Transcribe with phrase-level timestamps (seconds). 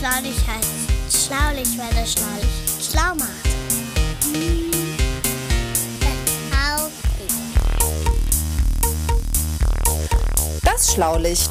[0.00, 2.48] Schlaulich heißt schlaulich, weil er schlaulich
[2.80, 3.28] schlau macht.
[10.64, 11.50] Das Schlaulicht,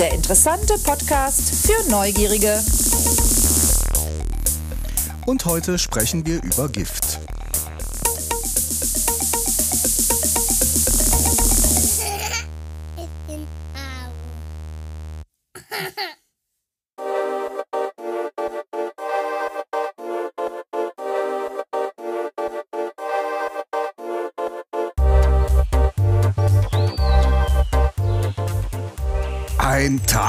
[0.00, 2.60] der interessante Podcast für Neugierige.
[5.26, 7.23] Und heute sprechen wir über Gift.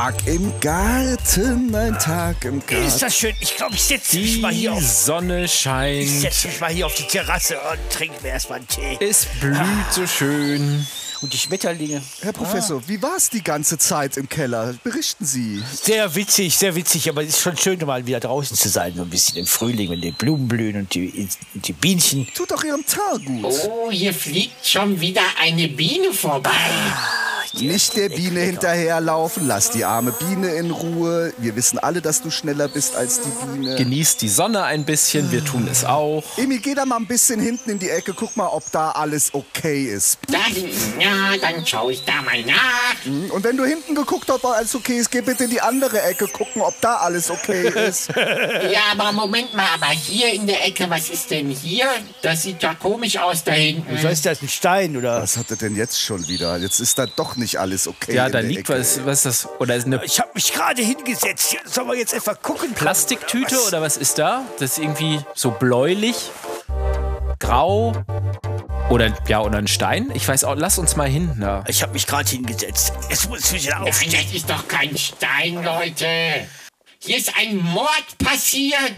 [0.05, 2.85] Tag im Garten, ein Tag im Garten.
[2.85, 3.33] Ist das schön?
[3.39, 4.83] Ich glaube, ich setze mich Die mal hier auf.
[4.83, 6.07] Sonne Ich scheint.
[6.07, 8.99] setze mich mal hier auf die Terrasse und trinke mir erstmal einen Tee.
[9.03, 9.57] Es blüht
[9.89, 10.85] so schön.
[11.23, 12.03] Und die Schmetterlinge.
[12.21, 14.75] Herr Professor, wie war es die ganze Zeit im Keller?
[14.83, 15.63] Berichten Sie.
[15.73, 18.93] Sehr witzig, sehr witzig, aber es ist schon schön, mal wieder draußen zu sein.
[18.95, 22.27] So ein bisschen im Frühling, wenn die Blumen blühen und die, die Bienchen.
[22.35, 23.43] Tut doch Ihrem Teint gut.
[23.43, 26.51] Oh, hier fliegt schon wieder eine Biene vorbei.
[27.61, 31.33] Nicht der Biene hinterherlaufen, lass die arme Biene in Ruhe.
[31.37, 33.75] Wir wissen alle, dass du schneller bist als die Biene.
[33.75, 36.23] Genießt die Sonne ein bisschen, wir tun es auch.
[36.37, 39.33] Emi, geh da mal ein bisschen hinten in die Ecke, guck mal, ob da alles
[39.33, 40.17] okay ist.
[40.27, 43.31] Da hinten, ja, dann schaue ich da mal nach.
[43.33, 46.01] Und wenn du hinten geguckt hast, ob alles okay ist, geh bitte in die andere
[46.01, 48.09] Ecke gucken, ob da alles okay ist.
[48.65, 51.85] Ja, aber Moment mal, aber hier in der Ecke, was ist denn hier?
[52.21, 53.97] Das sieht ja komisch aus da hinten.
[53.97, 55.21] So ist das ein Stein oder?
[55.21, 56.57] Was hat er denn jetzt schon wieder?
[56.57, 58.15] Jetzt ist da doch nicht alles okay.
[58.15, 58.79] Ja, da liegt Ecke.
[58.79, 59.59] was, was ist das?
[59.59, 61.55] Oder ist eine Ich habe mich gerade hingesetzt.
[61.65, 62.73] Sollen wir jetzt etwa gucken?
[62.73, 64.43] Plastiktüte oder was ist da?
[64.59, 66.31] Das ist irgendwie so bläulich,
[67.39, 67.93] grau
[68.89, 70.11] oder ja oder ein Stein.
[70.13, 70.55] Ich weiß auch.
[70.57, 71.37] Lass uns mal hin.
[71.39, 71.63] Da.
[71.67, 72.93] Ich habe mich gerade hingesetzt.
[73.09, 74.11] Es muss wieder Nein, aufstehen.
[74.11, 76.07] das ist doch kein Stein, Leute.
[76.99, 78.95] Hier ist ein Mord passiert.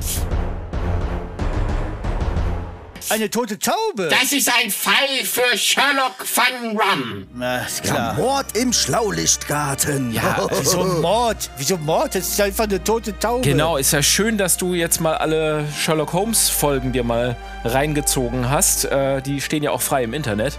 [3.10, 4.10] Eine tote Taube.
[4.10, 7.28] Das ist ein Fall für Sherlock Van Rum.
[7.36, 8.14] Na, ist Ja, klar.
[8.16, 10.12] Mord im Schlaulichtgarten.
[10.12, 11.50] Ja, Wieso ein Mord?
[11.58, 12.16] Wieso Mord?
[12.16, 13.42] Das ist einfach eine tote Taube.
[13.42, 18.50] Genau, ist ja schön, dass du jetzt mal alle Sherlock Holmes Folgen dir mal reingezogen
[18.50, 18.86] hast.
[18.86, 20.58] Äh, die stehen ja auch frei im Internet.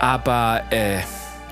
[0.00, 0.98] Aber äh,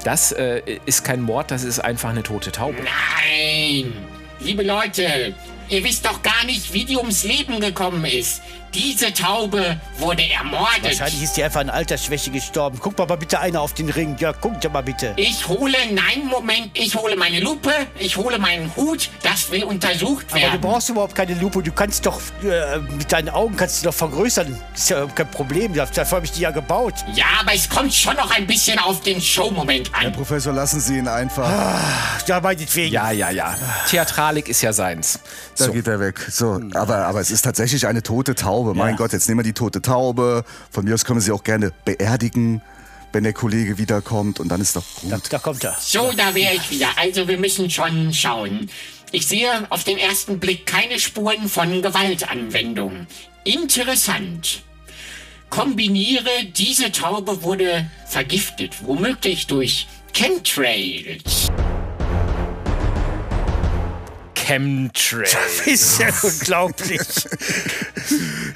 [0.03, 2.77] das äh, ist kein Mord, das ist einfach eine tote Taube.
[2.83, 3.93] Nein.
[4.41, 5.33] Liebe Leute,
[5.69, 8.43] ihr wisst doch gar nicht, wie die ums Leben gekommen ist.
[8.75, 10.83] Diese Taube wurde ermordet.
[10.83, 12.79] Wahrscheinlich ist die einfach an Altersschwäche gestorben.
[12.81, 14.17] Guck mal, mal bitte einer auf den Ring.
[14.19, 15.13] Ja, guck doch mal bitte.
[15.17, 20.27] Ich hole, nein, Moment, ich hole meine Lupe, ich hole meinen Hut, das will untersucht
[20.31, 20.61] Aber du werden.
[20.61, 21.63] brauchst überhaupt keine Lupe.
[21.63, 24.59] Du kannst doch äh, mit deinen Augen kannst du doch vergrößern.
[24.75, 25.73] Ist ja kein Problem.
[25.75, 26.95] Dafür habe ich die ja gebaut.
[27.15, 30.13] ja, aber es kommt schon noch ein bisschen auf den Showmoment Herr an.
[30.13, 31.49] Professor, lassen Sie ihn einfach.
[32.27, 32.93] Ja, meinetwegen.
[32.93, 33.55] Ja, ja, ja.
[33.89, 35.21] Theatralik ist ja seins.
[35.59, 36.19] Da geht er weg.
[36.31, 38.64] So, aber, aber es ist tatsächlich eine tote Taube.
[38.73, 40.45] Mein Gott, jetzt nehmen wir die tote Taube.
[40.71, 42.63] Von mir aus können wir sie auch gerne beerdigen,
[43.13, 44.41] wenn der Kollege wiederkommt.
[44.41, 45.27] Und dann ist doch Da, gut.
[45.33, 45.77] da kommt er.
[45.81, 46.89] So, da wäre ich wieder.
[46.97, 48.71] Also, wir müssen schon schauen.
[49.13, 53.07] Ich sehe auf den ersten Blick keine Spuren von Gewaltanwendung.
[53.45, 54.63] Interessant.
[55.51, 61.49] Kombiniere, diese Taube wurde vergiftet, womöglich durch Chemtrails.
[64.35, 65.25] Chemtrail.
[65.67, 67.01] Ist ja unglaublich.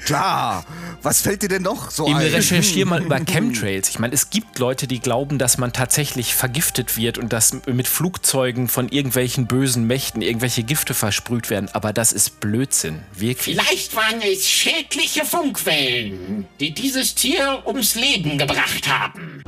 [0.09, 0.65] Klar.
[1.03, 2.33] Was fällt dir denn noch so Emil, ein?
[2.33, 3.89] recherchier mal über Chemtrails.
[3.89, 7.87] Ich meine, es gibt Leute, die glauben, dass man tatsächlich vergiftet wird und dass mit
[7.87, 11.69] Flugzeugen von irgendwelchen bösen Mächten irgendwelche Gifte versprüht werden.
[11.73, 13.03] Aber das ist Blödsinn.
[13.13, 13.55] Wirklich.
[13.55, 19.43] Vielleicht waren es schädliche Funkwellen, die dieses Tier ums Leben gebracht haben.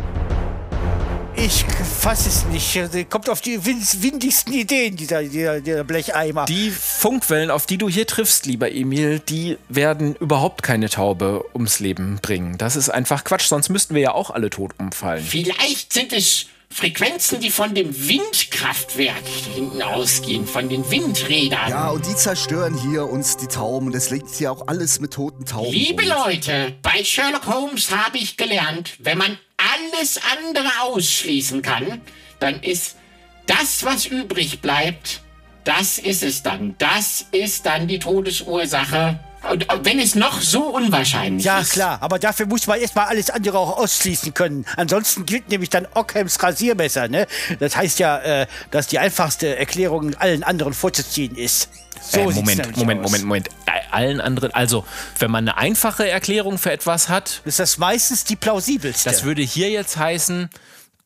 [1.36, 1.66] Ich
[2.00, 3.10] fass es nicht.
[3.10, 6.46] Kommt auf die win- windigsten Ideen, dieser, dieser, dieser Blecheimer.
[6.46, 11.80] Die Funkwellen, auf die du hier triffst, lieber Emil, die werden überhaupt keine Taube ums
[11.80, 12.58] Leben bringen.
[12.58, 15.24] Das ist einfach Quatsch, sonst müssten wir ja auch alle tot umfallen.
[15.26, 21.70] Vielleicht sind es Frequenzen, die von dem Windkraftwerk hinten ausgehen, von den Windrädern.
[21.70, 23.88] Ja, und die zerstören hier uns die Tauben.
[23.88, 25.72] Und es liegt hier auch alles mit toten Tauben.
[25.72, 26.12] Liebe rum.
[26.28, 29.38] Leute, bei Sherlock Holmes habe ich gelernt, wenn man
[29.74, 32.02] alles andere ausschließen kann,
[32.40, 32.98] dann ist
[33.46, 35.22] das, was übrig bleibt,
[35.64, 36.76] das ist es dann.
[36.78, 39.20] Das ist dann die Todesursache.
[39.52, 41.74] Und wenn es noch so unwahrscheinlich Ja, ist.
[41.74, 44.66] klar, aber dafür muss man erstmal alles andere auch ausschließen können.
[44.78, 47.28] Ansonsten gilt nämlich dann Ockhams Rasiermesser, ne?
[47.60, 51.70] Das heißt ja, äh, dass die einfachste Erklärung allen anderen vorzuziehen ist.
[52.02, 53.02] So äh, Moment, Moment.
[53.04, 53.48] Moment, Moment.
[53.66, 54.86] Äh, Allen anderen, also
[55.20, 59.10] wenn man eine einfache Erklärung für etwas hat, ist das meistens die plausibelste.
[59.10, 60.50] das würde hier jetzt heißen,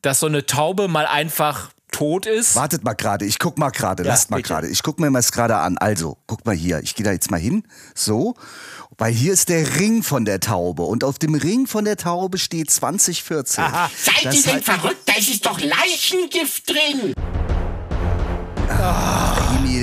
[0.04, 2.56] dass so eine Taube mal einfach tot ist.
[2.56, 4.68] Wartet mal gerade, ich guck mal gerade, Ja, lasst mal gerade.
[4.68, 5.78] Ich guck mir das gerade an.
[5.78, 7.64] Also, guck mal hier, ich gehe da jetzt mal hin.
[7.94, 8.36] So,
[8.98, 12.38] weil hier ist der Ring von der Taube und auf dem Ring von der Taube
[12.38, 13.64] steht 2014.
[13.64, 13.90] Aha.
[13.98, 14.98] Seid ihr Das denn heißt- verrückt?
[15.06, 17.14] Da ist doch Leichengift drin.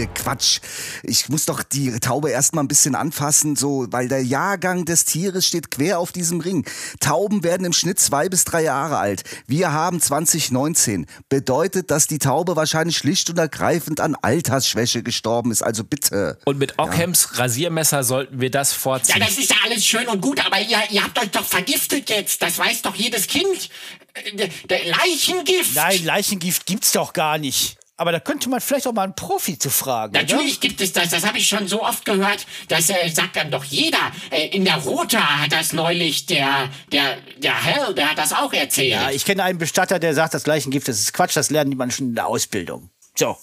[0.07, 0.61] Quatsch.
[1.03, 5.47] Ich muss doch die Taube erstmal ein bisschen anfassen, so, weil der Jahrgang des Tieres
[5.47, 6.65] steht quer auf diesem Ring.
[7.01, 9.23] Tauben werden im Schnitt zwei bis drei Jahre alt.
[9.47, 11.07] Wir haben 2019.
[11.29, 15.63] Bedeutet, dass die Taube wahrscheinlich schlicht und ergreifend an Altersschwäche gestorben ist.
[15.63, 16.39] Also bitte.
[16.45, 19.21] Und mit Ockhams Rasiermesser sollten wir das Ja, vorziehen.
[19.21, 22.43] das ist ja alles schön und gut, aber ihr, ihr habt euch doch vergiftet jetzt.
[22.43, 23.71] Das weiß doch jedes Kind.
[24.15, 25.75] Äh, Der, der Leichengift.
[25.75, 27.77] Nein, Leichengift gibt's doch gar nicht.
[28.03, 30.15] Aber da könnte man vielleicht auch mal einen Profi zu fragen.
[30.15, 33.53] Natürlich gibt es das, das habe ich schon so oft gehört, das äh, sagt dann
[33.53, 34.11] doch jeder.
[34.31, 38.53] Äh, in der Rota hat das neulich der, der, der Hell, der hat das auch
[38.53, 38.91] erzählt.
[38.91, 41.77] Ja, ich kenne einen Bestatter, der sagt, das Leichengift, das ist Quatsch, das lernen die
[41.77, 42.91] Menschen in der Ausbildung.
[43.15, 43.39] So.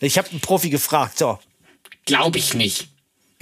[0.00, 1.18] Ich habe einen Profi gefragt.
[1.18, 1.38] So.
[2.06, 2.88] Glaube ich nicht.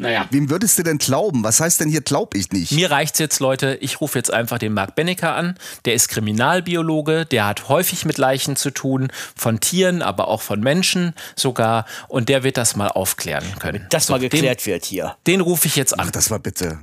[0.00, 0.26] Naja.
[0.30, 1.42] Wem würdest du denn glauben?
[1.42, 2.70] Was heißt denn hier glaub ich nicht?
[2.70, 3.76] Mir reicht's jetzt, Leute.
[3.80, 5.58] Ich rufe jetzt einfach den Marc Bennecker an.
[5.86, 10.60] Der ist Kriminalbiologe, der hat häufig mit Leichen zu tun, von Tieren, aber auch von
[10.60, 11.84] Menschen sogar.
[12.06, 13.86] Und der wird das mal aufklären können.
[13.90, 15.16] Das So, mal geklärt wird hier.
[15.26, 16.06] Den, den rufe ich jetzt an.
[16.06, 16.78] Ach, das war bitte.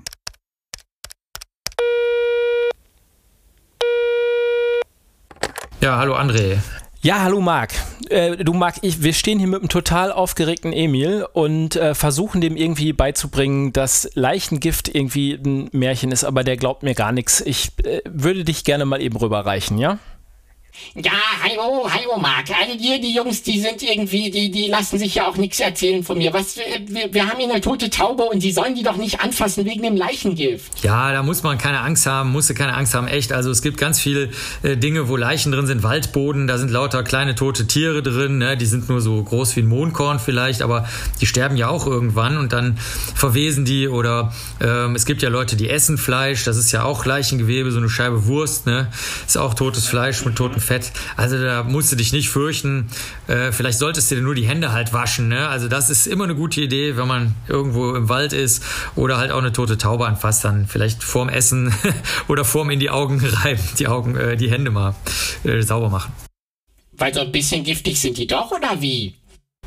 [5.79, 6.57] Ja, hallo André.
[7.05, 7.75] Ja, hallo Marc.
[8.09, 12.41] Äh, du Marc, ich, wir stehen hier mit einem total aufgeregten Emil und äh, versuchen
[12.41, 17.41] dem irgendwie beizubringen, dass Leichengift irgendwie ein Märchen ist, aber der glaubt mir gar nichts.
[17.41, 19.99] Ich äh, würde dich gerne mal eben rüberreichen, ja?
[20.95, 21.11] Ja,
[21.43, 22.49] hallo, hallo Marc.
[22.51, 26.03] Alle die, die Jungs, die sind irgendwie, die, die lassen sich ja auch nichts erzählen
[26.03, 26.33] von mir.
[26.33, 29.19] Was, wir, wir, wir haben hier eine tote Taube und die sollen die doch nicht
[29.19, 30.83] anfassen wegen dem Leichengift.
[30.83, 33.33] Ja, da muss man keine Angst haben, musste keine Angst haben, echt.
[33.33, 34.29] Also es gibt ganz viele
[34.63, 38.57] äh, Dinge, wo Leichen drin sind, Waldboden, da sind lauter kleine tote Tiere drin, ne?
[38.57, 40.87] die sind nur so groß wie ein Mondkorn vielleicht, aber
[41.21, 42.77] die sterben ja auch irgendwann und dann
[43.15, 47.05] verwesen die oder ähm, es gibt ja Leute, die essen Fleisch, das ist ja auch
[47.05, 48.87] Leichengewebe, so eine Scheibe Wurst, ne?
[49.25, 50.91] ist auch totes Fleisch mit totem Fett.
[51.15, 52.89] Also da musst du dich nicht fürchten.
[53.27, 55.29] Äh, vielleicht solltest du dir nur die Hände halt waschen.
[55.29, 55.47] Ne?
[55.47, 58.63] Also das ist immer eine gute Idee, wenn man irgendwo im Wald ist
[58.95, 61.73] oder halt auch eine tote Taube anfasst, dann vielleicht vorm Essen
[62.27, 64.95] oder vorm in die Augen reiben, die Augen, äh, die Hände mal
[65.43, 66.11] äh, sauber machen.
[66.97, 69.13] Weil so ein bisschen giftig sind die doch, oder wie?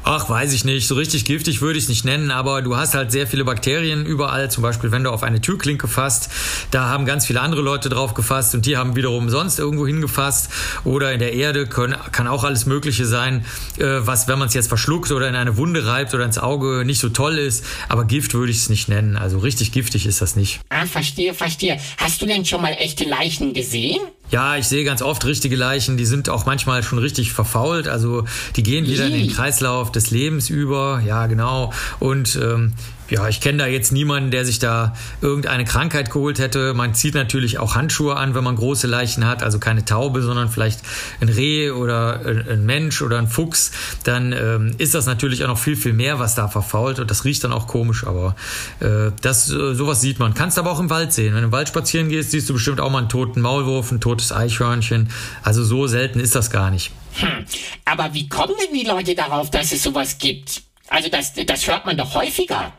[0.05, 0.89] Ach, weiß ich nicht.
[0.89, 4.07] So richtig giftig würde ich es nicht nennen, aber du hast halt sehr viele Bakterien
[4.07, 4.51] überall.
[4.51, 6.31] Zum Beispiel, wenn du auf eine Türklinke fasst,
[6.71, 10.51] da haben ganz viele andere Leute drauf gefasst und die haben wiederum sonst irgendwo hingefasst.
[10.85, 13.45] Oder in der Erde können, kann auch alles Mögliche sein,
[13.79, 16.85] äh, was, wenn man es jetzt verschluckt oder in eine Wunde reibt oder ins Auge,
[16.87, 17.65] nicht so toll ist.
[17.89, 19.17] Aber Gift würde ich es nicht nennen.
[19.17, 20.61] Also richtig giftig ist das nicht.
[20.71, 21.79] Ah, verstehe, verstehe.
[21.99, 24.01] Hast du denn schon mal echte Leichen gesehen?
[24.31, 28.25] Ja, ich sehe ganz oft richtige Leichen, die sind auch manchmal schon richtig verfault, also
[28.57, 29.33] die gehen wieder in den.
[29.33, 31.73] Kreislauf des Lebens über, ja genau.
[31.99, 32.73] Und ähm,
[33.11, 36.75] ja, ich kenne da jetzt niemanden, der sich da irgendeine Krankheit geholt hätte.
[36.75, 40.49] Man zieht natürlich auch Handschuhe an, wenn man große Leichen hat, also keine Taube, sondern
[40.49, 40.81] vielleicht
[41.21, 43.73] ein Reh oder ein Mensch oder ein Fuchs.
[44.05, 47.25] Dann ähm, ist das natürlich auch noch viel, viel mehr, was da verfault und das
[47.25, 48.37] riecht dann auch komisch, aber
[48.81, 50.35] äh, das, äh, sowas sieht man.
[50.35, 51.35] Kannst aber auch im Wald sehen.
[51.35, 54.01] Wenn du im Wald spazieren gehst, siehst du bestimmt auch mal einen toten Maulwurf, ein
[54.01, 55.11] totes Eichhörnchen.
[55.43, 56.93] Also so selten ist das gar nicht.
[57.15, 57.45] Hm.
[57.85, 60.63] Aber wie kommen denn die Leute darauf, dass es sowas gibt?
[60.89, 62.73] Also das, das hört man doch häufiger.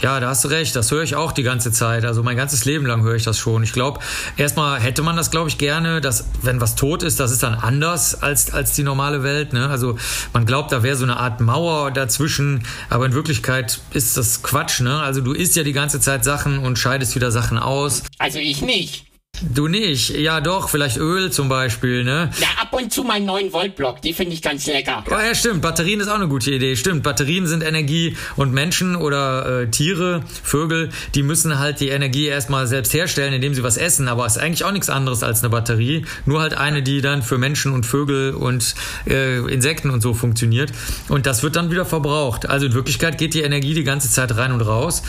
[0.00, 0.76] Ja, da hast du recht.
[0.76, 2.04] Das höre ich auch die ganze Zeit.
[2.04, 3.62] Also mein ganzes Leben lang höre ich das schon.
[3.62, 4.00] Ich glaube,
[4.36, 7.54] erstmal hätte man das, glaube ich, gerne, dass wenn was tot ist, das ist dann
[7.54, 9.52] anders als, als die normale Welt.
[9.52, 9.68] Ne?
[9.68, 9.98] Also
[10.32, 14.80] man glaubt, da wäre so eine Art Mauer dazwischen, aber in Wirklichkeit ist das Quatsch.
[14.80, 15.00] Ne?
[15.00, 18.02] Also du isst ja die ganze Zeit Sachen und scheidest wieder Sachen aus.
[18.18, 19.06] Also ich nicht.
[19.42, 20.10] Du nicht.
[20.10, 22.30] Ja, doch, vielleicht Öl zum Beispiel, ne?
[22.40, 25.04] Ja, ab und zu meinen 9 Volt Block, die finde ich ganz lecker.
[25.10, 25.62] Ja, ja, stimmt.
[25.62, 26.76] Batterien ist auch eine gute Idee.
[26.76, 27.02] Stimmt.
[27.02, 32.66] Batterien sind Energie und Menschen oder äh, Tiere, Vögel, die müssen halt die Energie erstmal
[32.66, 34.08] selbst herstellen, indem sie was essen.
[34.08, 36.06] Aber es ist eigentlich auch nichts anderes als eine Batterie.
[36.24, 38.74] Nur halt eine, die dann für Menschen und Vögel und
[39.06, 40.72] äh, Insekten und so funktioniert.
[41.08, 42.48] Und das wird dann wieder verbraucht.
[42.48, 45.02] Also in Wirklichkeit geht die Energie die ganze Zeit rein und raus.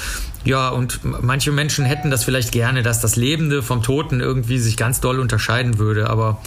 [0.47, 4.77] Ja, und manche Menschen hätten das vielleicht gerne, dass das Lebende vom Toten irgendwie sich
[4.77, 6.09] ganz doll unterscheiden würde.
[6.09, 6.41] Aber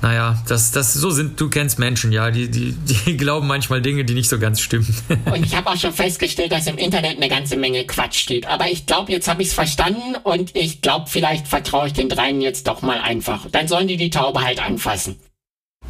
[0.00, 2.72] naja, das, das, so sind, du kennst Menschen, ja, die, die,
[3.06, 4.94] die glauben manchmal Dinge, die nicht so ganz stimmen.
[5.26, 8.46] Und ich habe auch schon festgestellt, dass im Internet eine ganze Menge Quatsch steht.
[8.46, 12.08] Aber ich glaube, jetzt habe ich es verstanden und ich glaube, vielleicht vertraue ich den
[12.08, 13.46] dreien jetzt doch mal einfach.
[13.50, 15.16] Dann sollen die die Taube halt anfassen.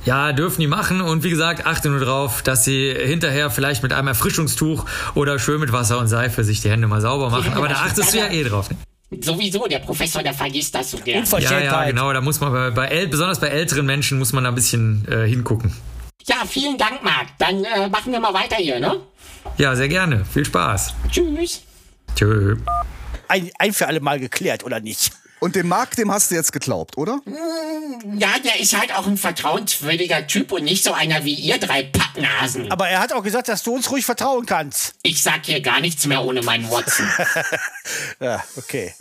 [0.04, 3.92] Ja, dürfen die machen und wie gesagt, achte nur drauf, dass sie hinterher vielleicht mit
[3.92, 7.52] einem Erfrischungstuch oder schön mit Wasser und Seife sich die Hände mal sauber machen.
[7.54, 8.68] Aber da achtest du ja eh drauf.
[8.70, 8.76] Ne?
[9.20, 11.18] Sowieso, der Professor, der vergisst das so gern.
[11.18, 11.64] Ja, Unverschämtheit.
[11.64, 12.12] ja, genau.
[12.12, 15.06] Da muss man bei, bei äl- besonders bei älteren Menschen muss man da ein bisschen
[15.08, 15.72] äh, hingucken.
[16.26, 17.26] Ja, vielen Dank, Marc.
[17.38, 19.00] Dann äh, machen wir mal weiter hier, ne?
[19.58, 20.24] Ja, sehr gerne.
[20.24, 20.94] Viel Spaß.
[21.10, 21.62] Tschüss.
[22.16, 22.56] Tschö.
[23.28, 25.12] Ein, ein für alle Mal geklärt, oder nicht?
[25.42, 27.20] Und dem Marc, dem hast du jetzt geglaubt, oder?
[28.16, 31.82] Ja, der ist halt auch ein vertrauenswürdiger Typ und nicht so einer wie ihr drei
[31.82, 32.70] Pappnasen.
[32.70, 34.94] Aber er hat auch gesagt, dass du uns ruhig vertrauen kannst.
[35.02, 37.08] Ich sag hier gar nichts mehr ohne meinen Watson.
[38.20, 38.94] Ja, okay.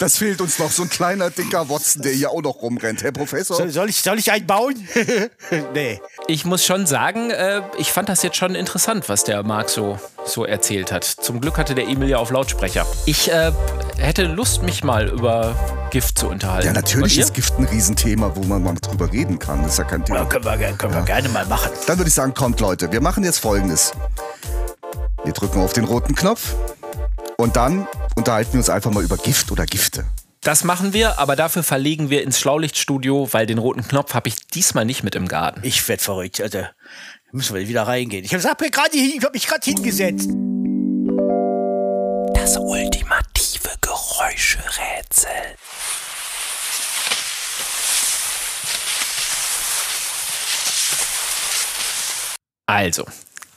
[0.00, 3.04] Das fehlt uns noch, so ein kleiner, dicker Watson, der hier auch noch rumrennt.
[3.04, 3.56] Herr Professor?
[3.56, 4.88] Soll, soll, ich, soll ich einen bauen?
[5.74, 6.00] nee.
[6.26, 10.00] Ich muss schon sagen, äh, ich fand das jetzt schon interessant, was der Marc so,
[10.24, 11.04] so erzählt hat.
[11.04, 12.84] Zum Glück hatte der Emil ja auf Lautsprecher.
[13.06, 13.52] Ich äh,
[13.98, 15.54] hätte Lust, mich mal über
[15.94, 16.66] Gift zu unterhalten.
[16.66, 19.62] Ja, natürlich ist Gift ein Riesenthema, wo man mal drüber reden kann.
[19.62, 20.24] Das ist ja kein Ja, Thema.
[20.24, 21.70] können wir, können wir gerne mal machen.
[21.86, 23.92] Dann würde ich sagen, kommt Leute, wir machen jetzt folgendes.
[25.22, 26.56] Wir drücken auf den roten Knopf
[27.36, 27.86] und dann
[28.16, 30.04] unterhalten wir uns einfach mal über Gift oder Gifte.
[30.40, 34.48] Das machen wir, aber dafür verlegen wir ins Schlaulichtstudio, weil den roten Knopf habe ich
[34.48, 35.60] diesmal nicht mit im Garten.
[35.62, 36.40] Ich werd verrückt.
[36.40, 36.58] Also,
[37.30, 38.24] müssen wir wieder reingehen.
[38.24, 40.28] Ich hab, mir gerade, ich hab mich gerade hingesetzt.
[42.34, 45.30] Das ultimative Geräuscherätsel.
[52.66, 53.04] Also,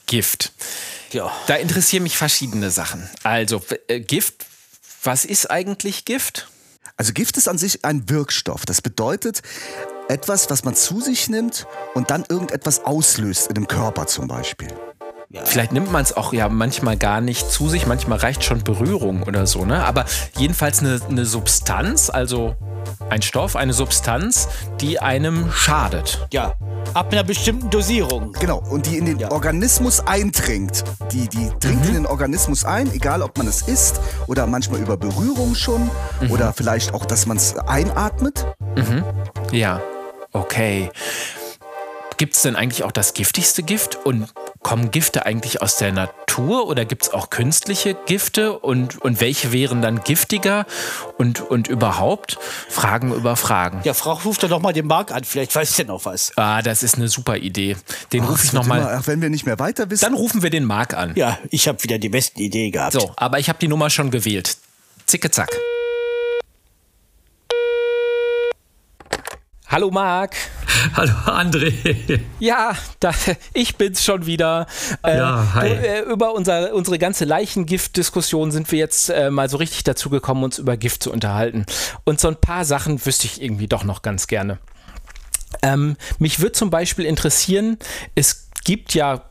[0.05, 0.51] Gift.
[1.11, 1.31] Ja.
[1.47, 3.09] Da interessieren mich verschiedene Sachen.
[3.23, 4.45] Also, äh, Gift,
[5.03, 6.47] was ist eigentlich Gift?
[6.97, 8.65] Also Gift ist an sich ein Wirkstoff.
[8.65, 9.41] Das bedeutet
[10.09, 14.69] etwas, was man zu sich nimmt und dann irgendetwas auslöst in dem Körper zum Beispiel.
[15.43, 19.23] Vielleicht nimmt man es auch ja manchmal gar nicht zu sich, manchmal reicht schon Berührung
[19.23, 19.83] oder so, ne?
[19.83, 20.05] Aber
[20.37, 22.55] jedenfalls eine, eine Substanz, also
[23.09, 24.47] ein Stoff, eine Substanz,
[24.79, 26.25] die einem schadet.
[26.31, 26.53] Ja.
[26.93, 28.31] Ab einer bestimmten Dosierung.
[28.39, 29.29] Genau, und die in den Ja.
[29.31, 30.85] Organismus eindringt.
[31.11, 34.95] Die, die dringt in den Organismus ein, egal ob man es isst oder manchmal über
[34.95, 35.89] Berührung schon
[36.29, 38.45] oder vielleicht auch, dass man es einatmet.
[39.51, 39.81] Ja,
[40.31, 40.89] okay.
[42.15, 43.99] Gibt es denn eigentlich auch das giftigste Gift?
[44.03, 44.33] Und
[44.67, 48.59] kommen Gifte eigentlich aus der Natur oder gibt es auch künstliche Gifte?
[48.59, 50.65] Und, und welche wären dann giftiger?
[51.17, 52.37] Und, und überhaupt?
[52.67, 53.79] Fragen über Fragen.
[53.85, 55.23] Ja, Frau, ruft doch noch mal den Marc an.
[55.23, 56.33] Vielleicht weiß der noch was.
[56.35, 57.77] Ah, das ist eine super Idee.
[58.11, 58.81] Den rufe ich nochmal.
[58.99, 60.03] Ach, wenn wir nicht mehr weiter wissen.
[60.03, 61.13] Dann rufen wir den Marc an.
[61.15, 62.91] Ja, ich habe wieder die besten Ideen gehabt.
[62.91, 64.57] So, aber ich habe die Nummer schon gewählt.
[65.05, 65.49] Zicke zack.
[69.69, 70.35] Hallo Marc.
[70.95, 72.19] Hallo André.
[72.39, 73.11] Ja, da,
[73.53, 74.67] ich bin's schon wieder.
[75.03, 75.67] Äh, Ja, hi.
[75.69, 80.43] äh, über unser, unsere ganze Leichengift-Diskussion sind wir jetzt äh, mal so richtig dazu gekommen,
[80.43, 81.65] uns über Gift zu unterhalten.
[82.03, 84.59] Und so ein paar Sachen wüsste ich irgendwie doch noch ganz gerne.
[85.61, 87.77] Ähm, mich würde zum Beispiel interessieren,
[88.15, 89.23] es gibt ja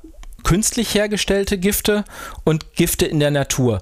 [0.43, 2.05] künstlich hergestellte Gifte
[2.45, 3.81] und Gifte in der Natur.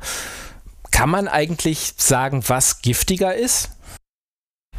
[0.91, 3.71] Kann man eigentlich sagen, was giftiger ist?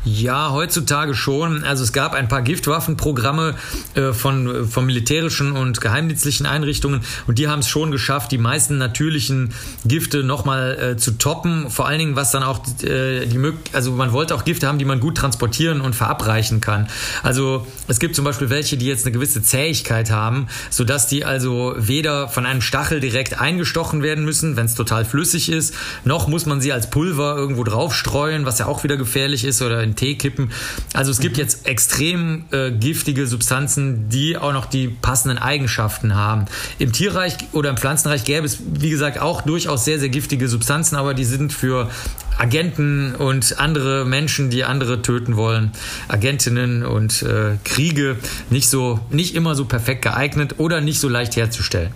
[0.08, 1.64] Ja, heutzutage schon.
[1.64, 3.56] Also es gab ein paar Giftwaffenprogramme
[3.96, 8.78] äh, von, von militärischen und geheimdienstlichen Einrichtungen und die haben es schon geschafft, die meisten
[8.78, 9.52] natürlichen
[9.84, 11.72] Gifte nochmal äh, zu toppen.
[11.72, 14.78] Vor allen Dingen, was dann auch äh, die Möglichkeit, also man wollte auch Gifte haben,
[14.78, 16.88] die man gut transportieren und verabreichen kann.
[17.24, 21.74] Also es gibt zum Beispiel welche, die jetzt eine gewisse Zähigkeit haben, sodass die also
[21.78, 26.46] weder von einem Stachel direkt eingestochen werden müssen, wenn es total flüssig ist, noch muss
[26.46, 29.95] man sie als Pulver irgendwo drauf streuen, was ja auch wieder gefährlich ist oder in
[29.96, 30.52] Tee kippen.
[30.94, 36.46] Also es gibt jetzt extrem äh, giftige Substanzen, die auch noch die passenden Eigenschaften haben.
[36.80, 40.96] Im Tierreich oder im Pflanzenreich gäbe es, wie gesagt, auch durchaus sehr, sehr giftige Substanzen,
[40.96, 41.90] aber die sind für
[42.38, 45.72] Agenten und andere Menschen, die andere töten wollen,
[46.08, 48.18] Agentinnen und äh, Kriege
[48.50, 51.92] nicht so, nicht immer so perfekt geeignet oder nicht so leicht herzustellen.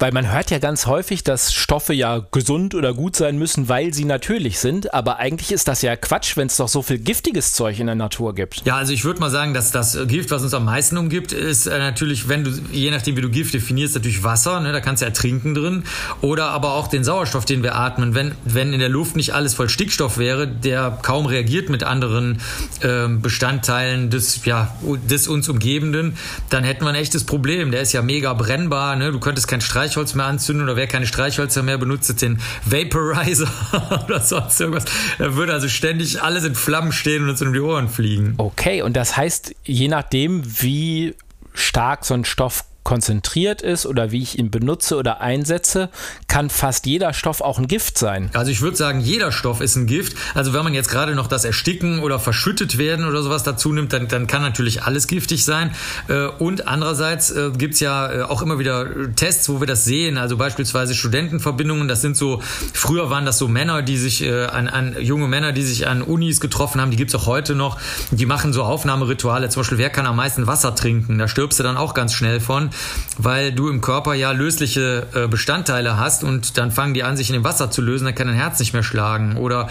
[0.00, 3.92] Weil man hört ja ganz häufig, dass Stoffe ja gesund oder gut sein müssen, weil
[3.92, 4.94] sie natürlich sind.
[4.94, 7.96] Aber eigentlich ist das ja Quatsch, wenn es doch so viel giftiges Zeug in der
[7.96, 8.62] Natur gibt.
[8.64, 11.66] Ja, also ich würde mal sagen, dass das Gift, was uns am meisten umgibt, ist
[11.66, 15.02] äh, natürlich, wenn du, je nachdem wie du Gift definierst, natürlich Wasser, ne, da kannst
[15.02, 15.84] du ertrinken drin.
[16.22, 18.14] Oder aber auch den Sauerstoff, den wir atmen.
[18.14, 22.40] Wenn, wenn in der Luft nicht alles voll Stickstoff wäre, der kaum reagiert mit anderen
[22.82, 24.74] ähm, Bestandteilen des, ja,
[25.10, 26.16] des uns Umgebenden,
[26.48, 27.70] dann hätten wir ein echtes Problem.
[27.70, 29.12] Der ist ja mega brennbar, ne?
[29.12, 33.48] du könntest kein Streichholz mehr anzünden oder wer keine Streichhölzer mehr benutzt, den Vaporizer
[34.04, 34.84] oder sonst irgendwas.
[35.18, 38.34] Da würde also ständig alles in Flammen stehen und uns um die Ohren fliegen.
[38.38, 41.16] Okay, und das heißt, je nachdem, wie
[41.54, 45.90] stark so ein Stoff konzentriert ist oder wie ich ihn benutze oder einsetze,
[46.28, 48.30] kann fast jeder Stoff auch ein Gift sein.
[48.32, 50.16] Also ich würde sagen, jeder Stoff ist ein Gift.
[50.34, 53.92] Also wenn man jetzt gerade noch das Ersticken oder verschüttet werden oder sowas dazu nimmt,
[53.92, 55.72] dann, dann kann natürlich alles giftig sein.
[56.08, 59.84] Äh, und andererseits äh, gibt es ja äh, auch immer wieder Tests, wo wir das
[59.84, 60.16] sehen.
[60.16, 61.86] Also beispielsweise Studentenverbindungen.
[61.86, 62.40] Das sind so,
[62.72, 66.40] früher waren das so Männer, die sich an, an junge Männer, die sich an Unis
[66.40, 66.90] getroffen haben.
[66.90, 67.78] Die gibt es auch heute noch.
[68.10, 69.48] Die machen so Aufnahmerituale.
[69.48, 71.18] Zum Beispiel, wer kann am meisten Wasser trinken?
[71.18, 72.69] Da stirbst du dann auch ganz schnell von,
[73.18, 77.34] weil du im Körper ja lösliche Bestandteile hast und dann fangen die an, sich in
[77.34, 78.04] dem Wasser zu lösen.
[78.04, 79.36] Dann kann dein Herz nicht mehr schlagen.
[79.36, 79.68] Oder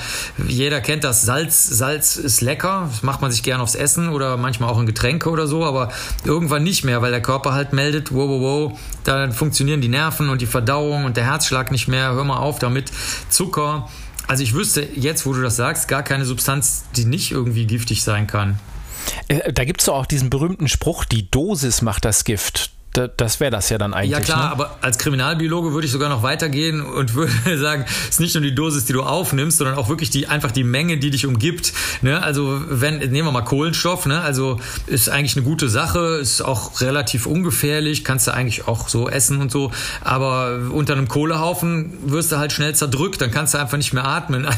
[0.48, 1.68] jeder kennt das Salz.
[1.68, 2.90] Salz ist lecker.
[2.92, 5.66] Das macht man sich gern aufs Essen oder manchmal auch in Getränke oder so.
[5.66, 5.92] Aber
[6.26, 10.30] irgendwann nicht mehr, weil der Körper halt meldet, wow, wow, wow, da funktionieren die Nerven
[10.30, 12.14] und die Verdauung und der Herzschlag nicht mehr.
[12.14, 12.92] Hör mal auf damit.
[13.30, 13.90] Zucker.
[14.28, 18.04] Also ich wüsste jetzt, wo du das sagst, gar keine Substanz, die nicht irgendwie giftig
[18.04, 18.60] sein kann.
[19.28, 23.52] Äh, da gibt es auch diesen berühmten Spruch, die Dosis macht das Gift das wäre
[23.52, 24.12] das ja dann eigentlich.
[24.12, 24.52] Ja klar, ne?
[24.52, 28.44] aber als Kriminalbiologe würde ich sogar noch weitergehen und würde sagen, es ist nicht nur
[28.44, 31.74] die Dosis, die du aufnimmst, sondern auch wirklich die einfach die Menge, die dich umgibt.
[32.02, 32.22] Ne?
[32.22, 34.22] Also wenn nehmen wir mal Kohlenstoff, ne?
[34.22, 39.08] also ist eigentlich eine gute Sache, ist auch relativ ungefährlich, kannst du eigentlich auch so
[39.08, 39.72] essen und so.
[40.02, 44.06] Aber unter einem Kohlehaufen wirst du halt schnell zerdrückt, dann kannst du einfach nicht mehr
[44.06, 44.48] atmen.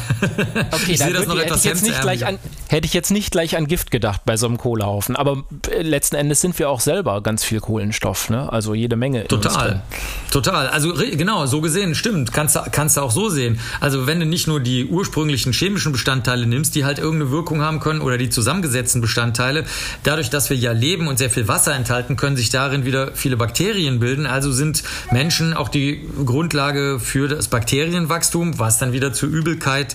[0.72, 3.10] Okay, ich sehe das noch hätte etwas ich jetzt nicht gleich an, Hätte ich jetzt
[3.10, 5.16] nicht gleich an Gift gedacht bei so einem Kohlehaufen.
[5.16, 8.52] Aber äh, letzten Endes sind wir auch selber ganz viel Kohlenstoff ne?
[8.52, 9.26] Also jede Menge.
[9.28, 9.82] Total.
[10.30, 10.68] Total.
[10.68, 12.32] Also genau, so gesehen, stimmt.
[12.32, 13.58] Kannst du, kannst auch so sehen.
[13.80, 17.80] Also wenn du nicht nur die ursprünglichen chemischen Bestandteile nimmst, die halt irgendeine Wirkung haben
[17.80, 19.64] können oder die zusammengesetzten Bestandteile,
[20.04, 23.36] dadurch, dass wir ja leben und sehr viel Wasser enthalten, können sich darin wieder viele
[23.36, 24.26] Bakterien bilden.
[24.26, 29.94] Also sind Menschen auch die Grundlage für das Bakterienwachstum, was dann wieder zur Übelkeit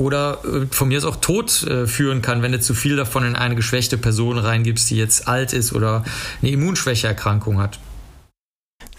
[0.00, 3.24] oder äh, von mir aus auch Tod äh, führen kann, wenn du zu viel davon
[3.24, 6.04] in eine geschwächte Person reingibst, die jetzt alt ist oder
[6.40, 7.78] eine Immunschwächeerkrankung hat.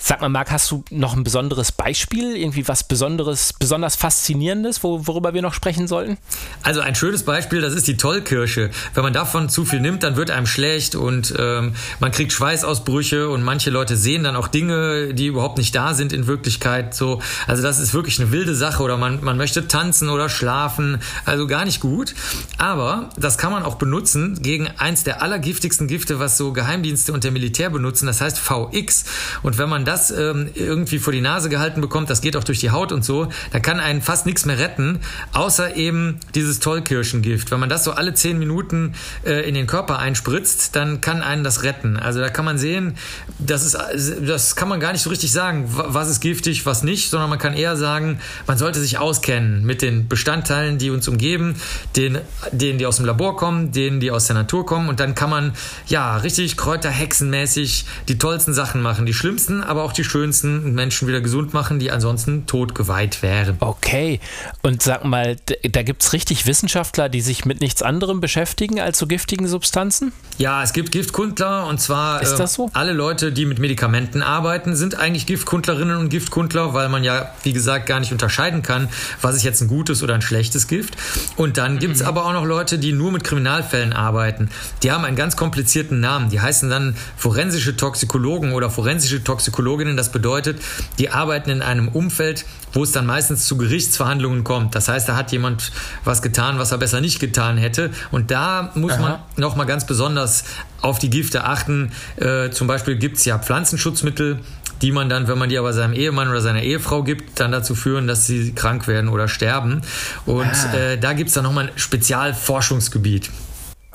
[0.03, 5.05] Sag mal, Marc, hast du noch ein besonderes Beispiel, irgendwie was Besonderes, besonders Faszinierendes, wo,
[5.05, 6.17] worüber wir noch sprechen sollten?
[6.63, 8.71] Also ein schönes Beispiel, das ist die Tollkirsche.
[8.95, 13.29] Wenn man davon zu viel nimmt, dann wird einem schlecht und ähm, man kriegt Schweißausbrüche
[13.29, 16.95] und manche Leute sehen dann auch Dinge, die überhaupt nicht da sind in Wirklichkeit.
[16.95, 20.97] So, also das ist wirklich eine wilde Sache oder man, man möchte tanzen oder schlafen,
[21.25, 22.15] also gar nicht gut.
[22.57, 27.23] Aber das kann man auch benutzen gegen eins der allergiftigsten Gifte, was so Geheimdienste und
[27.23, 28.07] der Militär benutzen.
[28.07, 29.05] Das heißt VX.
[29.43, 32.59] Und wenn man das ähm, irgendwie vor die Nase gehalten bekommt, das geht auch durch
[32.59, 34.99] die Haut und so, da kann einen fast nichts mehr retten,
[35.33, 37.51] außer eben dieses Tollkirschengift.
[37.51, 38.93] Wenn man das so alle zehn Minuten
[39.25, 41.97] äh, in den Körper einspritzt, dann kann einen das retten.
[41.97, 42.95] Also da kann man sehen,
[43.39, 43.77] das ist,
[44.25, 47.39] das kann man gar nicht so richtig sagen, was ist giftig, was nicht, sondern man
[47.39, 51.55] kann eher sagen, man sollte sich auskennen mit den Bestandteilen, die uns umgeben,
[51.97, 52.19] den,
[52.51, 55.29] denen, die aus dem Labor kommen, denen, die aus der Natur kommen und dann kann
[55.29, 55.53] man
[55.87, 61.07] ja richtig kräuterhexenmäßig die tollsten Sachen machen, die schlimmsten, aber aber auch die schönsten Menschen
[61.07, 63.57] wieder gesund machen, die ansonsten tot geweiht wären.
[63.59, 64.19] Okay.
[64.61, 68.99] Und sag mal, da gibt es richtig Wissenschaftler, die sich mit nichts anderem beschäftigen als
[68.99, 70.13] so giftigen Substanzen?
[70.37, 72.67] Ja, es gibt Giftkundler und zwar Ist das so?
[72.67, 77.31] äh, alle Leute, die mit Medikamenten arbeiten, sind eigentlich Giftkundlerinnen und Giftkundler, weil man ja,
[77.43, 78.89] wie gesagt, gar nicht unterscheiden kann,
[79.21, 80.95] was ist jetzt ein gutes oder ein schlechtes Gift.
[81.35, 82.07] Und dann gibt es mhm.
[82.07, 84.49] aber auch noch Leute, die nur mit Kriminalfällen arbeiten.
[84.83, 86.29] Die haben einen ganz komplizierten Namen.
[86.29, 89.95] Die heißen dann forensische Toxikologen oder forensische Toxikologen Psychologinnen.
[89.95, 90.61] Das bedeutet,
[90.99, 94.75] die arbeiten in einem Umfeld, wo es dann meistens zu Gerichtsverhandlungen kommt.
[94.75, 95.71] Das heißt, da hat jemand
[96.03, 97.89] was getan, was er besser nicht getan hätte.
[98.11, 99.01] Und da muss Aha.
[99.01, 100.43] man nochmal ganz besonders
[100.81, 101.91] auf die Gifte achten.
[102.17, 104.39] Äh, zum Beispiel gibt es ja Pflanzenschutzmittel,
[104.81, 107.75] die man dann, wenn man die aber seinem Ehemann oder seiner Ehefrau gibt, dann dazu
[107.75, 109.83] führen, dass sie krank werden oder sterben.
[110.25, 110.75] Und ah.
[110.75, 113.29] äh, da gibt es dann nochmal ein Spezialforschungsgebiet.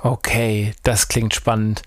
[0.03, 1.83] Okay, das klingt spannend.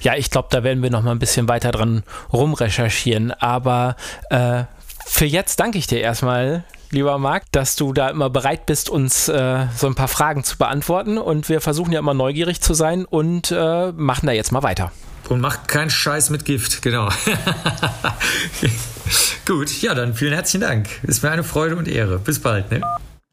[0.00, 3.32] Ja, ich glaube, da werden wir noch mal ein bisschen weiter dran rumrecherchieren.
[3.32, 3.96] Aber
[4.30, 4.64] äh,
[5.06, 9.28] für jetzt danke ich dir erstmal, lieber Marc, dass du da immer bereit bist, uns
[9.28, 11.18] äh, so ein paar Fragen zu beantworten.
[11.18, 14.92] Und wir versuchen ja immer neugierig zu sein und äh, machen da jetzt mal weiter.
[15.28, 17.08] Und macht keinen Scheiß mit Gift, genau.
[19.46, 20.88] Gut, ja, dann vielen herzlichen Dank.
[21.04, 22.18] Ist mir eine Freude und Ehre.
[22.18, 22.70] Bis bald.
[22.70, 22.82] Ne?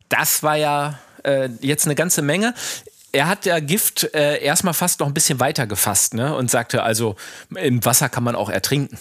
[0.07, 2.53] Das war ja äh, jetzt eine ganze Menge
[3.11, 6.35] er hat ja Gift äh, erstmal fast noch ein bisschen weiter gefasst ne?
[6.35, 7.15] und sagte, also
[7.55, 8.97] im Wasser kann man auch ertrinken.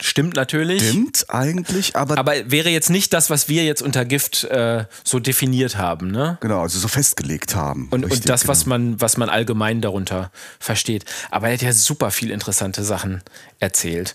[0.00, 0.88] Stimmt natürlich.
[0.88, 2.18] Stimmt eigentlich, aber.
[2.18, 6.38] Aber wäre jetzt nicht das, was wir jetzt unter Gift äh, so definiert haben, ne?
[6.40, 7.88] Genau, also so festgelegt haben.
[7.90, 8.50] Und, Richtig, und das, genau.
[8.50, 11.04] was, man, was man allgemein darunter versteht.
[11.30, 13.22] Aber er hat ja super viel interessante Sachen
[13.58, 14.14] erzählt.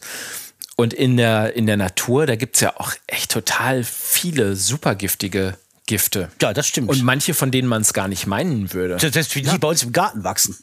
[0.76, 4.96] Und in der, in der Natur, da gibt es ja auch echt total viele super
[4.96, 6.30] giftige Gifte.
[6.42, 6.90] Ja, das stimmt.
[6.90, 8.98] Und manche, von denen man es gar nicht meinen würde.
[8.98, 9.58] Das, das, die ja.
[9.58, 10.58] bei uns im Garten wachsen.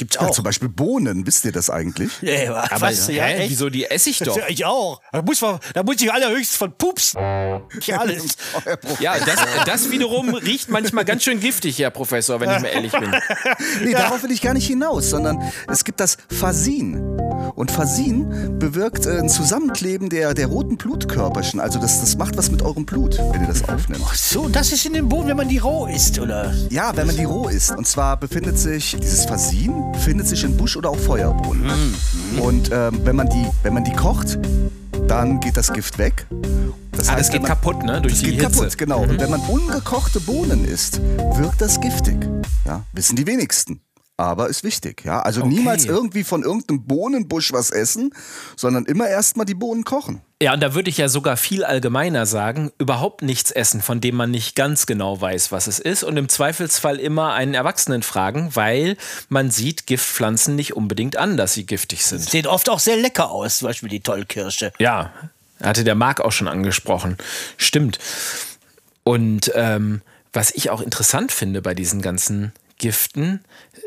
[0.00, 0.30] Gibt's Ja, auch.
[0.30, 2.22] zum Beispiel Bohnen, wisst ihr das eigentlich?
[2.22, 3.50] Ja, aber Aber was, ja, hä, echt?
[3.50, 4.34] wieso, die esse ich doch.
[4.34, 5.02] Ja, ich auch.
[5.12, 7.12] Da muss, man, da muss ich allerhöchst von Pups.
[7.12, 7.60] Ja,
[7.98, 8.24] alles.
[9.00, 9.36] Ja, das,
[9.66, 13.10] das wiederum riecht manchmal ganz schön giftig, Herr Professor, wenn ich mir ehrlich bin.
[13.84, 16.96] Nee, darauf will ich gar nicht hinaus, sondern es gibt das Fasin.
[17.54, 21.60] Und Fasin bewirkt äh, ein Zusammenkleben der, der roten Blutkörperchen.
[21.60, 24.04] Also das, das macht was mit eurem Blut, wenn ihr das aufnimmt.
[24.14, 26.54] So, das ist in dem Boden, wenn man die roh isst, oder?
[26.70, 27.72] Ja, wenn man die roh isst.
[27.72, 31.70] Und zwar befindet sich dieses Fasin befindet sich in Busch- oder auch Feuerbohnen.
[32.40, 34.38] Und ähm, wenn, man die, wenn man die kocht,
[35.08, 36.26] dann geht das Gift weg.
[36.92, 38.00] Das Ah, das wenn geht man- kaputt, ne?
[38.00, 38.52] Durch Das die geht Hitze.
[38.58, 39.02] kaputt, genau.
[39.02, 41.00] Und wenn man ungekochte Bohnen isst,
[41.36, 42.16] wirkt das giftig.
[42.66, 43.80] Ja, wissen die wenigsten.
[44.20, 45.22] Aber ist wichtig, ja.
[45.22, 48.12] Also niemals irgendwie von irgendeinem Bohnenbusch was essen,
[48.54, 50.20] sondern immer erstmal die Bohnen kochen.
[50.42, 54.16] Ja, und da würde ich ja sogar viel allgemeiner sagen, überhaupt nichts essen, von dem
[54.16, 56.04] man nicht ganz genau weiß, was es ist.
[56.04, 58.98] Und im Zweifelsfall immer einen Erwachsenen fragen, weil
[59.30, 62.20] man sieht Giftpflanzen nicht unbedingt an, dass sie giftig sind.
[62.20, 64.70] Sieht oft auch sehr lecker aus, zum Beispiel die Tollkirsche.
[64.78, 65.14] Ja,
[65.62, 67.16] hatte der Marc auch schon angesprochen.
[67.56, 67.98] Stimmt.
[69.02, 70.02] Und ähm,
[70.34, 73.44] was ich auch interessant finde bei diesen ganzen Giften,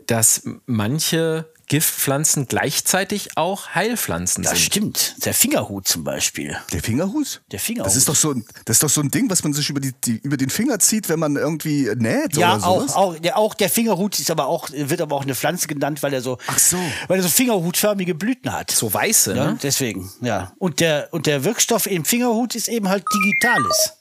[0.08, 4.62] dass manche Giftpflanzen gleichzeitig auch Heilpflanzen Das sind.
[4.62, 5.16] stimmt.
[5.26, 6.56] Der Fingerhut zum Beispiel.
[6.72, 7.42] Der Fingerhut?
[7.52, 7.88] Der Fingerhut.
[7.88, 9.80] Das ist doch so ein, das ist doch so ein Ding, was man sich über,
[9.80, 12.94] die, die, über den Finger zieht, wenn man irgendwie näht Ja, oder auch, sowas.
[12.96, 16.14] auch, der, auch der Fingerhut ist aber auch, wird aber auch eine Pflanze genannt, weil
[16.14, 16.78] er so, Ach so.
[17.08, 18.70] weil er so fingerhutförmige Blüten hat.
[18.70, 19.60] So weiße, ja, ne?
[19.64, 20.54] deswegen, ja.
[20.60, 23.94] Und der, und der Wirkstoff im Fingerhut ist eben halt Digitalis.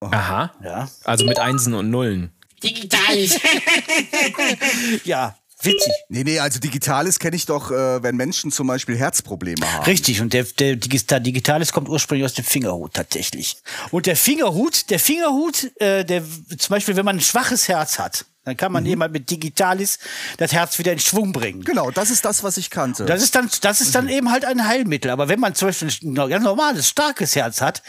[0.00, 0.52] Aha.
[0.62, 0.88] Ja.
[1.04, 2.30] Also mit Einsen und Nullen.
[2.66, 3.26] Digital.
[5.04, 5.92] Ja, witzig.
[6.08, 9.84] Nee, nee, also Digitales kenne ich doch, äh, wenn Menschen zum Beispiel Herzprobleme haben.
[9.84, 13.56] Richtig, und der, der Digital- Digitalis kommt ursprünglich aus dem Fingerhut tatsächlich.
[13.90, 18.26] Und der Fingerhut, der Fingerhut, äh, der zum Beispiel, wenn man ein schwaches Herz hat,
[18.46, 18.90] dann kann man Mhm.
[18.90, 19.98] eben halt mit Digitalis
[20.38, 21.62] das Herz wieder in Schwung bringen.
[21.64, 23.04] Genau, das ist das, was ich kannte.
[23.04, 23.92] Das ist dann, das ist Mhm.
[23.92, 25.10] dann eben halt ein Heilmittel.
[25.10, 27.82] Aber wenn man zum Beispiel ein ganz normales, starkes Herz hat,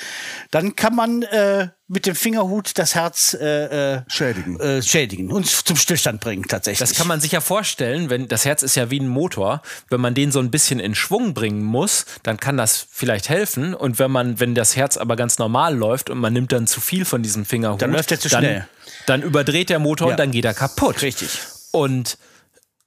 [0.52, 4.60] dann kann man äh, mit dem Fingerhut das Herz äh, äh, Schädigen.
[4.60, 6.80] äh, schädigen und zum Stillstand bringen tatsächlich.
[6.80, 10.02] Das kann man sich ja vorstellen, wenn das Herz ist ja wie ein Motor, wenn
[10.02, 13.76] man den so ein bisschen in Schwung bringen muss, dann kann das vielleicht helfen.
[13.76, 16.82] Und wenn man, wenn das Herz aber ganz normal läuft und man nimmt dann zu
[16.82, 18.68] viel von diesem Fingerhut, Dann läuft er zu dann, schnell.
[19.08, 20.14] Dann überdreht der Motor Ja.
[20.14, 21.02] und dann geht er kaputt.
[21.02, 21.40] Richtig.
[21.72, 22.18] Und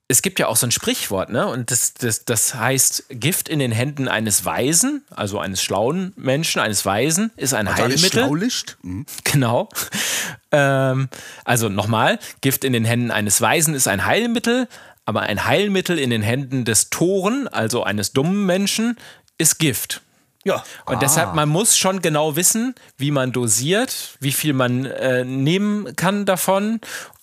[0.06, 1.46] es gibt ja auch so ein Sprichwort, ne?
[1.46, 6.60] Und das, das, das heißt, Gift in den Händen eines Weisen, also eines schlauen Menschen,
[6.60, 8.10] eines Weisen, ist ein Also Heilmittel.
[8.24, 8.76] Schlaulicht?
[8.82, 9.06] Mhm.
[9.24, 9.68] Genau.
[10.52, 11.08] Ähm,
[11.44, 14.68] also nochmal, Gift in den Händen eines Weisen ist ein Heilmittel,
[15.04, 18.96] aber ein Heilmittel in den Händen des Toren, also eines dummen Menschen,
[19.38, 20.00] ist Gift.
[20.44, 20.64] Ja.
[20.86, 25.94] Und deshalb, man muss schon genau wissen, wie man dosiert, wie viel man äh, nehmen
[25.96, 26.80] kann davon,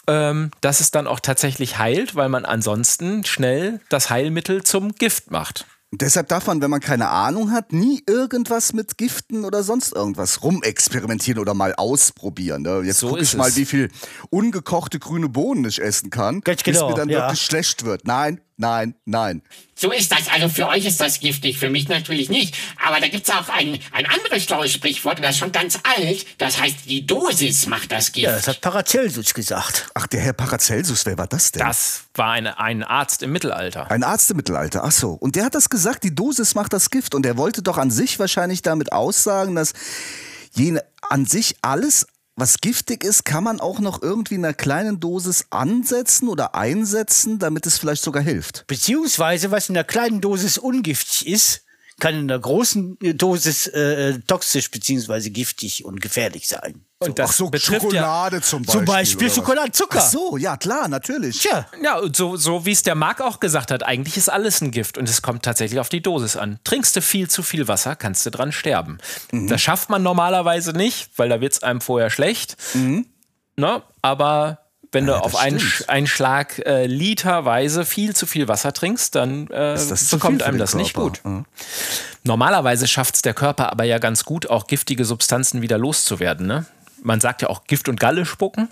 [0.07, 5.31] ähm, dass es dann auch tatsächlich heilt, weil man ansonsten schnell das Heilmittel zum Gift
[5.31, 5.65] macht.
[5.89, 9.93] Und deshalb darf man, wenn man keine Ahnung hat, nie irgendwas mit Giften oder sonst
[9.93, 12.63] irgendwas rumexperimentieren oder mal ausprobieren.
[12.63, 12.81] Ne?
[12.83, 13.55] Jetzt So gucke ich mal, es.
[13.55, 13.89] wie viel
[14.29, 17.19] ungekochte grüne Bohnen ich essen kann, Ganz bis genau, mir dann ja.
[17.21, 18.05] wirklich schlecht wird.
[18.05, 19.41] Nein, nein, nein.
[19.75, 20.27] So ist das.
[20.29, 22.55] Also für euch ist das giftig, für mich natürlich nicht.
[22.83, 26.25] Aber da gibt's auch ein, ein anderes schlaues Sprichwort, das ist schon ganz alt.
[26.37, 28.25] Das heißt, die Dosis macht das Gift.
[28.25, 29.89] Ja, das hat Paracelsus gesagt.
[29.93, 31.65] Ach, der Herr Paracelsus, wer war das denn?
[31.65, 33.89] Das war eine, ein Arzt im Mittelalter.
[33.91, 35.11] Ein Arzt im Mittelalter, ach so.
[35.11, 37.15] Und der hat das gesagt, die Dosis macht das Gift.
[37.15, 39.73] Und er wollte doch an sich wahrscheinlich damit aussagen, dass
[40.53, 44.99] jene, an sich alles, was giftig ist, kann man auch noch irgendwie in einer kleinen
[44.99, 48.65] Dosis ansetzen oder einsetzen, damit es vielleicht sogar hilft.
[48.67, 51.63] Beziehungsweise, was in einer kleinen Dosis ungiftig ist,
[51.99, 56.85] kann in einer großen Dosis äh, toxisch beziehungsweise giftig und gefährlich sein.
[56.99, 58.73] Und das ach so, betrifft ja Schokolade zum Beispiel.
[58.79, 59.29] Zum Beispiel?
[59.29, 59.99] Schokoladenzucker.
[60.01, 61.39] Ach so, ja klar, natürlich.
[61.39, 64.61] Tja, Ja, und so, so wie es der Marc auch gesagt hat, eigentlich ist alles
[64.61, 66.59] ein Gift und es kommt tatsächlich auf die Dosis an.
[66.63, 68.97] Trinkst du viel zu viel Wasser, kannst du dran sterben.
[69.31, 72.57] Das schafft man normalerweise nicht, weil da wird es einem vorher schlecht.
[73.55, 73.83] Ne?
[74.01, 79.47] Aber wenn du auf einen, einen Schlag äh, literweise viel zu viel Wasser trinkst, dann
[79.47, 79.77] äh,
[80.11, 81.09] bekommt einem das nicht Körper?
[81.09, 81.21] gut.
[81.25, 81.43] Ja.
[82.23, 86.47] Normalerweise schafft es der Körper aber ja ganz gut, auch giftige Substanzen wieder loszuwerden.
[86.47, 86.65] Ne?
[87.01, 88.69] Man sagt ja auch Gift und Galle spucken.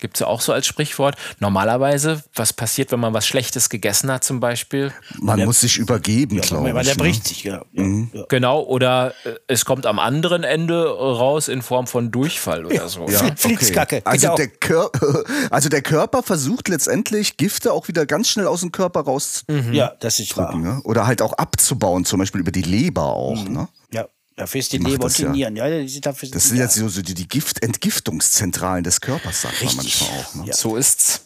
[0.00, 1.16] Gibt es ja auch so als Sprichwort.
[1.38, 4.92] Normalerweise, was passiert, wenn man was Schlechtes gegessen hat, zum Beispiel?
[5.20, 6.74] Man muss sich übergeben, glaube ich.
[6.74, 7.02] weil der ne?
[7.02, 7.62] bricht sich, ja.
[7.72, 8.24] ja, ja.
[8.28, 13.06] Genau, oder äh, es kommt am anderen Ende raus in Form von Durchfall oder so.
[13.08, 14.36] Ja, Flitzkacke, Also genau.
[14.36, 14.90] der, Kör
[15.50, 19.74] also der Körper versucht letztendlich Gifte auch wieder ganz schnell aus dem Körper rauszudrücken.
[19.74, 20.56] Ja, das ist wahr.
[20.56, 20.80] Ne?
[20.84, 23.48] Oder halt auch abzubauen, zum Beispiel über die Leber auch.
[23.48, 23.68] Ne?
[23.92, 24.06] Ja,
[24.40, 25.30] dafür ist die macht Leber und das die ja.
[25.30, 25.56] Nieren.
[25.56, 29.42] Ja, die sind dafür Das sind jetzt so, so die, die Gift Entgiftungszentralen des Körpers,
[29.42, 30.00] sagt man Richtig.
[30.00, 30.34] manchmal auch.
[30.34, 30.44] Ne?
[30.46, 30.54] Ja.
[30.54, 31.22] So ist's.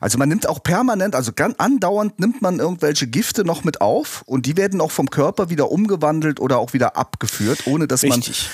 [0.00, 4.22] Also man nimmt auch permanent, also ganz andauernd nimmt man irgendwelche Gifte noch mit auf
[4.26, 8.48] und die werden auch vom Körper wieder umgewandelt oder auch wieder abgeführt, ohne dass Richtig.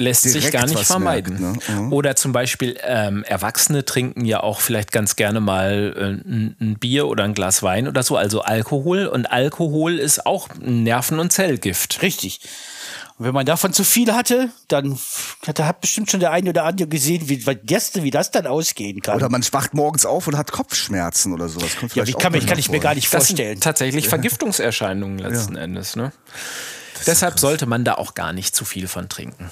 [0.00, 1.40] lässt sich gar nicht vermeiden.
[1.40, 1.74] merkt, ne?
[1.76, 1.92] Mhm.
[1.92, 6.78] Oder zum Beispiel ähm, Erwachsene trinken ja auch vielleicht ganz gerne mal äh, ein, ein
[6.78, 9.06] Bier oder ein Glas Wein oder so, also Alkohol.
[9.06, 12.02] Und Alkohol ist auch ein Nerven- und Zellgift.
[12.02, 12.40] Richtig.
[13.20, 14.98] Und wenn man davon zu viel hatte, dann
[15.46, 18.46] hat, hat bestimmt schon der eine oder andere gesehen, wie, wie, das, wie das dann
[18.46, 19.16] ausgehen kann.
[19.16, 21.76] Oder man wacht morgens auf und hat Kopfschmerzen oder sowas.
[21.76, 23.56] Kommt ja, auch kann, ich, mal kann ich mir gar nicht Das vorstellen.
[23.56, 25.96] sind tatsächlich Vergiftungserscheinungen letzten Endes.
[25.96, 26.12] Ne?
[27.06, 29.50] Deshalb sollte man da auch gar nicht zu viel von trinken.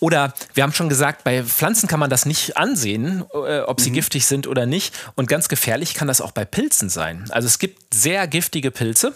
[0.00, 3.92] Oder wir haben schon gesagt, bei Pflanzen kann man das nicht ansehen, äh, ob sie
[3.92, 4.92] giftig sind oder nicht.
[5.14, 7.26] Und ganz gefährlich kann das auch bei Pilzen sein.
[7.30, 9.14] Also es gibt sehr giftige Pilze.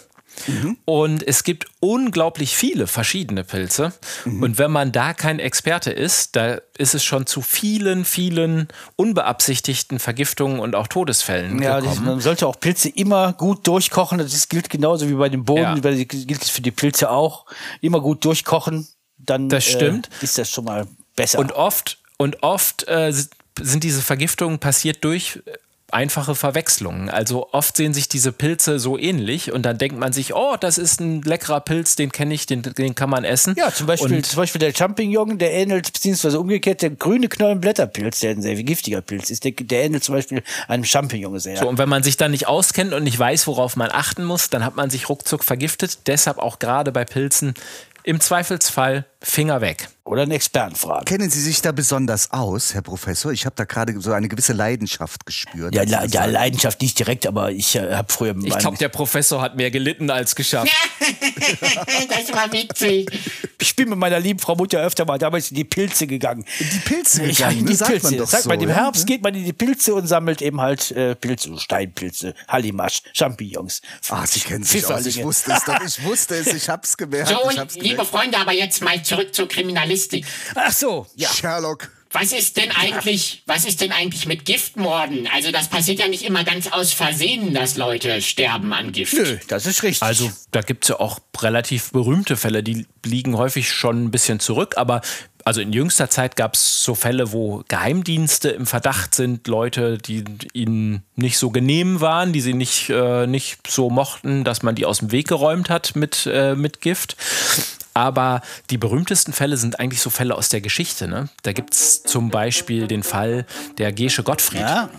[0.85, 3.93] Und es gibt unglaublich viele verschiedene Pilze.
[4.25, 9.99] Und wenn man da kein Experte ist, da ist es schon zu vielen, vielen unbeabsichtigten
[9.99, 12.05] Vergiftungen und auch Todesfällen Ja, das, gekommen.
[12.07, 14.17] man sollte auch Pilze immer gut durchkochen.
[14.17, 15.83] Das gilt genauso wie bei dem Boden, Ja.
[15.83, 17.45] weil- gilt es für die Pilze auch.
[17.81, 20.09] Immer gut durchkochen, dann Das stimmt.
[20.21, 21.39] Äh, ist das schon mal besser.
[21.39, 23.13] Und oft, und oft äh,
[23.59, 25.51] sind diese Vergiftungen passiert durch äh,
[25.93, 27.09] einfache Verwechslungen.
[27.09, 30.77] Also oft sehen sich diese Pilze so ähnlich und dann denkt man sich, oh, das
[30.77, 33.55] ist ein leckerer Pilz, den kenne ich, den, den kann man essen.
[33.57, 38.19] ja, zum Beispiel, Und zum Beispiel der Champignon, der ähnelt, beziehungsweise umgekehrt, der grüne Knollenblätterpilz,
[38.19, 41.57] der ein sehr giftiger Pilz ist, der, der ähnelt zum Beispiel einem Champignon sehr.
[41.57, 44.49] So, und wenn man sich dann nicht auskennt und nicht weiß, worauf man achten muss,
[44.49, 45.99] dann hat man sich ruckzuck vergiftet.
[46.07, 47.53] Deshalb auch gerade bei Pilzen
[48.03, 49.87] im Zweifelsfall Finger weg.
[50.03, 51.05] Oder einen Experten fragen.
[51.05, 53.31] Kennen Sie sich da besonders aus, Herr Professor?
[53.31, 55.75] Ich habe da gerade so eine gewisse Leidenschaft gespürt.
[55.75, 56.25] Ja, Le ja.
[56.25, 60.09] Leidenschaft nicht direkt, aber ich äh, habe früher Ich glaube, der Professor hat mehr gelitten
[60.09, 60.71] als geschafft.
[62.09, 63.09] das war witzig.
[63.59, 66.45] ich bin mit meiner lieben Frau Mutter öfter mal damals in die Pilze gegangen.
[66.59, 67.69] In die Pilze Ich gegangen, in ne?
[67.69, 68.07] die sagt Pilze.
[68.07, 68.49] man doch Sagt so.
[68.49, 68.75] man, im ja?
[68.75, 73.81] Herbst geht man in die Pilze und sammelt eben halt äh, Pilze, Steinpilze, Hallimasch, Champignons.
[74.09, 75.05] Ah, Sie kennen sich aus.
[75.05, 75.79] Ich wusste es doch.
[75.85, 76.47] Ich wusste es.
[76.47, 77.29] Ich hab's gemerkt.
[77.29, 78.09] So, ich hab's liebe gemerkt.
[78.09, 80.25] Freunde, aber jetzt mal zurück zur Kriminalistik.
[80.55, 81.29] Ach so, ja.
[81.29, 81.89] Sherlock.
[82.13, 85.29] Was ist denn eigentlich, was ist denn eigentlich mit Giftmorden?
[85.33, 89.13] Also das passiert ja nicht immer ganz aus Versehen, dass Leute sterben an Gift.
[89.13, 90.03] Nö, das ist richtig.
[90.03, 94.41] Also da gibt es ja auch relativ berühmte Fälle, die liegen häufig schon ein bisschen
[94.41, 95.01] zurück, aber
[95.45, 100.23] also in jüngster Zeit gab es so Fälle, wo Geheimdienste im Verdacht sind, Leute, die
[100.53, 104.85] ihnen nicht so genehm waren, die sie nicht, äh, nicht so mochten, dass man die
[104.85, 107.15] aus dem Weg geräumt hat mit, äh, mit Gift.
[107.93, 111.07] Aber die berühmtesten Fälle sind eigentlich so Fälle aus der Geschichte.
[111.07, 111.29] Ne?
[111.43, 113.45] Da gibt es zum Beispiel den Fall
[113.77, 114.61] der Gesche Gottfried.
[114.61, 114.89] ja.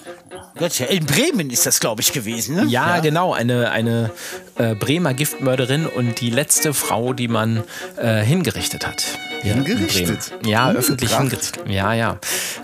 [0.59, 0.87] Gott, ja.
[0.87, 2.57] In Bremen ist das, glaube ich, gewesen.
[2.57, 2.65] Ne?
[2.67, 4.11] Ja, genau, eine, eine
[4.57, 7.65] äh, Bremer Giftmörderin und die letzte Frau, die man
[7.97, 9.05] äh, hingerichtet hat.
[9.43, 10.31] Hingerichtet?
[10.31, 10.49] Bremen.
[10.49, 11.57] Ja, öffentlich Umgebracht?
[11.57, 11.75] hingerichtet.
[11.75, 12.19] Ja, ja.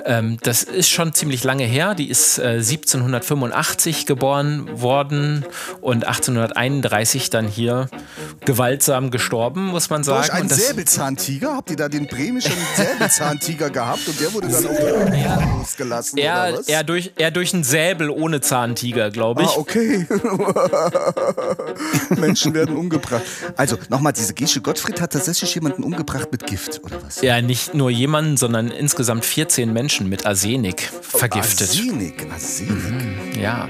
[0.05, 1.95] Ähm, das ist schon ziemlich lange her.
[1.95, 5.45] Die ist äh, 1785 geboren worden
[5.81, 7.89] und 1831 dann hier
[8.45, 10.27] gewaltsam gestorben, muss man sagen.
[10.27, 11.57] Durch einen Säbelzahntiger?
[11.57, 16.19] Habt ihr da den bremischen Säbelzahntiger gehabt und der wurde dann auf die losgelassen?
[16.19, 16.69] oder er, was?
[16.69, 19.49] er, durch, er durch einen Säbel ohne Zahntiger, glaube ich.
[19.49, 20.07] Ah, okay.
[22.17, 23.23] Menschen werden umgebracht.
[23.57, 27.23] Also, nochmal, diese Gesche Gottfried hat tatsächlich jemanden umgebracht mit Gift, oder was?
[27.23, 31.69] Ja, nicht nur jemanden, sondern insgesamt 14 Menschen mit Arsenik vergiftet.
[31.69, 33.37] Arsenik, Arsenik.
[33.41, 33.69] Ja,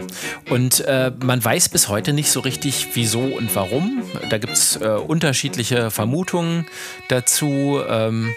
[0.50, 4.02] und äh, man weiß bis heute nicht so richtig, wieso und warum.
[4.30, 6.66] Da gibt es äh, unterschiedliche Vermutungen
[7.08, 7.80] dazu.
[7.88, 8.34] Ähm,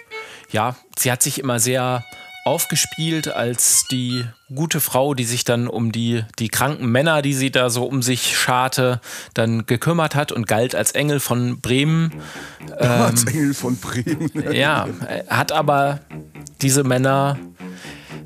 [0.51, 2.03] ja, sie hat sich immer sehr
[2.43, 7.51] aufgespielt als die gute Frau, die sich dann um die, die kranken Männer, die sie
[7.51, 8.99] da so um sich scharte,
[9.33, 12.13] dann gekümmert hat und galt als Engel von Bremen.
[12.77, 14.31] Als Engel von Bremen.
[14.53, 14.87] Ja,
[15.27, 15.99] hat aber
[16.61, 17.37] diese Männer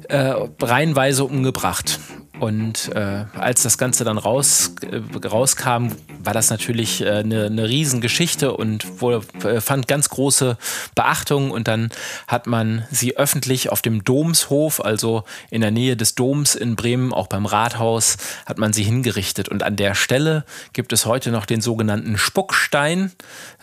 [0.09, 1.99] äh, reihenweise umgebracht.
[2.39, 7.69] Und äh, als das Ganze dann raus, äh, rauskam, war das natürlich äh, eine, eine
[7.69, 10.57] Riesengeschichte und wurde, äh, fand ganz große
[10.95, 11.51] Beachtung.
[11.51, 11.91] Und dann
[12.27, 17.13] hat man sie öffentlich auf dem Domshof, also in der Nähe des Doms in Bremen,
[17.13, 19.47] auch beim Rathaus, hat man sie hingerichtet.
[19.47, 20.43] Und an der Stelle
[20.73, 23.11] gibt es heute noch den sogenannten Spuckstein,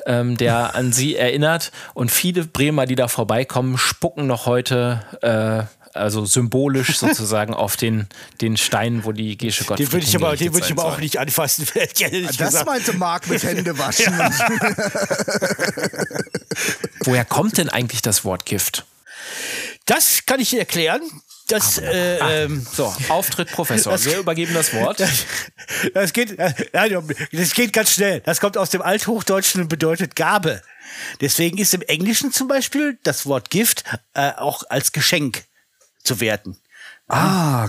[0.06, 1.72] ähm, der an sie erinnert.
[1.92, 5.02] Und viele Bremer, die da vorbeikommen, spucken noch heute.
[5.94, 8.06] Also symbolisch sozusagen auf den,
[8.40, 10.98] den Stein, wo die Gesche Gottfried Den würde ich aber, den würde ich aber auch
[10.98, 11.66] nicht anfassen.
[11.74, 12.66] ehrlich Das gesagt.
[12.66, 14.12] meinte Marc mit Hände waschen.
[17.04, 18.84] Woher kommt denn eigentlich das Wort Gift?
[19.86, 21.02] Das kann ich dir erklären.
[21.48, 24.02] Das, äh, ähm, So, Auftritt Professor.
[24.04, 25.00] Wir übergeben das Wort.
[25.92, 26.52] das, geht, äh,
[27.32, 28.20] das geht ganz schnell.
[28.20, 30.62] Das kommt aus dem Althochdeutschen und bedeutet Gabe.
[31.20, 35.44] Deswegen ist im Englischen zum Beispiel das Wort Gift äh, auch als Geschenk
[36.04, 36.56] zu werten.
[37.08, 37.68] ah,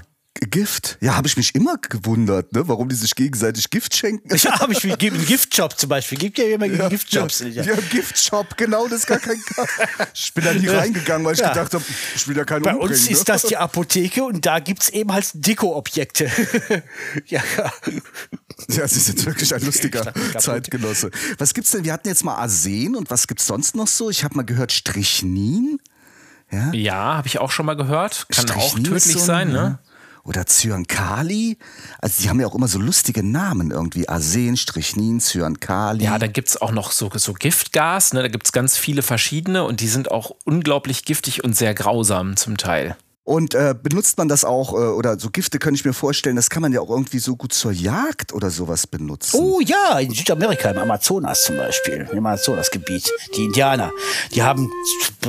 [0.49, 0.97] Gift?
[0.99, 2.67] Ja, habe ich mich immer gewundert, ne?
[2.67, 4.35] warum die sich gegenseitig Gift schenken.
[4.35, 6.17] Ja, habe ich wie einen Giftshop zum Beispiel.
[6.17, 7.41] Gibt ja immer Ja, Giftjobs.
[7.41, 9.41] Ja, ja, Giftshop, genau, das ist gar kein.
[10.13, 11.49] Ich bin da nie reingegangen, weil ich Ja.
[11.49, 11.83] gedacht habe,
[12.15, 12.93] ich will da keinen Bei umbringen.
[12.97, 13.25] uns ist ne?
[13.25, 16.29] das die Apotheke und da gibt's eben halt Deko-Objekte.
[17.27, 17.41] ja,
[18.69, 20.13] Ja, sie sind wirklich ein lustiger.
[20.39, 21.11] Zeitgenosse.
[21.37, 21.85] Was gibt's denn?
[21.85, 24.09] Wir hatten jetzt mal Arsen und was gibt's sonst noch so?
[24.09, 25.79] Ich habe mal gehört Strychnin.
[26.73, 28.27] Ja, habe ich auch schon mal gehört.
[28.29, 29.79] Kann auch Strychnin ist tödlich sein, ne?
[29.83, 29.93] ja.
[30.25, 31.57] Oder Cyankali.
[31.99, 34.07] Also die haben ja auch immer so lustige Namen irgendwie.
[34.07, 36.05] Arsen, Strychnin, Cyankali.
[36.05, 38.21] Ja, da gibt's auch noch so, so Giftgas, ne?
[38.21, 42.55] da gibt's ganz viele verschiedene und die sind auch unglaublich giftig und sehr grausam zum
[42.55, 42.95] Teil.
[43.25, 46.49] Und äh, benutzt man das auch, äh, oder so Gifte könnte ich mir vorstellen, das
[46.49, 49.39] kann man ja auch irgendwie so gut zur Jagd oder sowas benutzen.
[49.39, 53.09] Oh ja, in Südamerika, im Amazonas zum Beispiel, im Amazonasgebiet.
[53.37, 53.91] Die Indianer,
[54.33, 54.69] die haben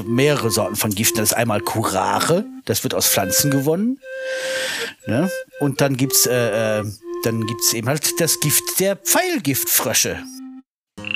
[0.06, 1.18] mehrere Sorten von Giften.
[1.18, 4.00] Das ist einmal Curare, das wird aus Pflanzen gewonnen.
[5.06, 5.30] Ne?
[5.60, 6.84] Und dann gibt's, äh, äh,
[7.22, 10.18] dann gibt's eben halt das Gift der Pfeilgiftfrösche.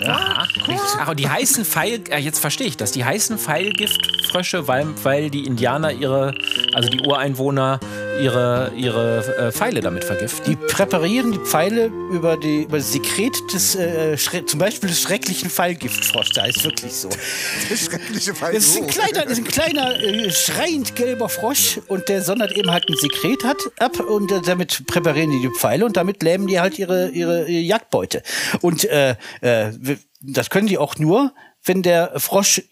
[0.07, 5.31] Ach, und die heißen Pfeil, äh, jetzt verstehe ich das, die heißen Pfeilgiftfrösche, weil, weil
[5.31, 6.35] die Indianer ihre,
[6.72, 7.81] also die Ureinwohner
[8.21, 10.45] ihre, ihre äh, Pfeile damit vergiften.
[10.51, 15.51] Die präparieren die Pfeile über, die, über das Sekret des, äh, zum Beispiel des schrecklichen
[15.51, 16.33] Pfeilgiftfroschs.
[16.35, 17.09] Da ist wirklich so.
[17.77, 18.53] Schreckliche Fall.
[18.53, 22.71] Das ist ein kleiner, ist ein kleiner äh, schreiend gelber Frosch und der sondert eben
[22.71, 26.47] halt ein Sekret hat, ab und äh, damit präparieren die die Pfeile und damit lähmen
[26.47, 28.23] die halt ihre, ihre, ihre Jagdbeute.
[28.61, 29.73] Und äh, äh,
[30.21, 31.33] das können die auch nur,
[31.69, 32.63] wenn der Frosch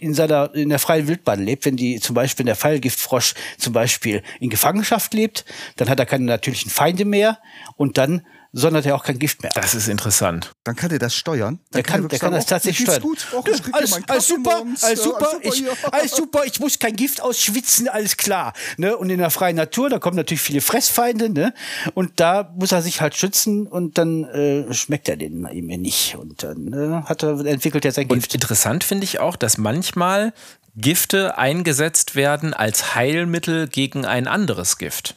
[0.00, 3.72] in seiner in der freien Wildbahn lebt, wenn die zum Beispiel wenn der Pfeilgiftfrosch zum
[3.72, 5.44] Beispiel in Gefangenschaft lebt,
[5.76, 7.38] dann hat er keine natürlichen Feinde mehr
[7.76, 8.22] und dann
[8.56, 9.50] sondert er auch kein Gift mehr.
[9.54, 10.52] Das ist interessant.
[10.62, 11.58] Dann kann der das steuern.
[11.70, 13.02] Dann Der kann, der wirklich kann sagen, das "Oh, tatsächlich steuern.
[13.02, 13.26] Gut.
[13.32, 14.84] Och, Ja, hier alles, alles super, morgens.
[14.84, 15.72] alles Ja, super, alles ich, ja.
[15.92, 18.52] alles super, ich muss kein Gift ausschwitzen, alles klar.
[18.76, 18.96] Ne?
[18.96, 21.52] Und in der freien Natur, da kommen natürlich viele Fressfeinde, ne?
[21.94, 26.14] Und da muss er sich halt schützen und dann äh, schmeckt er den eben nicht.
[26.16, 28.34] Und dann äh, hat er, entwickelt er sein Und Gift.
[28.34, 30.32] interessant finde ich auch, dass manchmal
[30.76, 35.16] Gifte eingesetzt werden als Heilmittel gegen ein anderes Gift.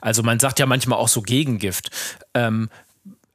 [0.00, 1.90] Also man sagt ja manchmal auch so Gegengift.
[2.34, 2.70] Ähm,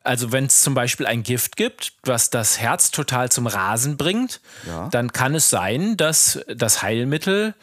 [0.03, 4.41] also wenn es zum Beispiel ein Gift gibt, was das Herz total zum Rasen bringt,
[4.91, 7.53] dann kann es sein, dass das Heilmittel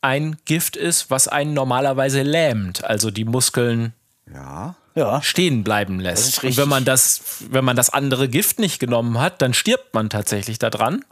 [0.00, 3.92] ein Gift ist, was einen normalerweise lähmt, also die Muskeln
[4.32, 4.76] Ja.
[4.94, 5.20] Ja.
[5.22, 6.42] stehen bleiben lässt.
[6.42, 10.08] Und wenn man das, wenn man das andere Gift nicht genommen hat, dann stirbt man
[10.08, 11.04] tatsächlich daran.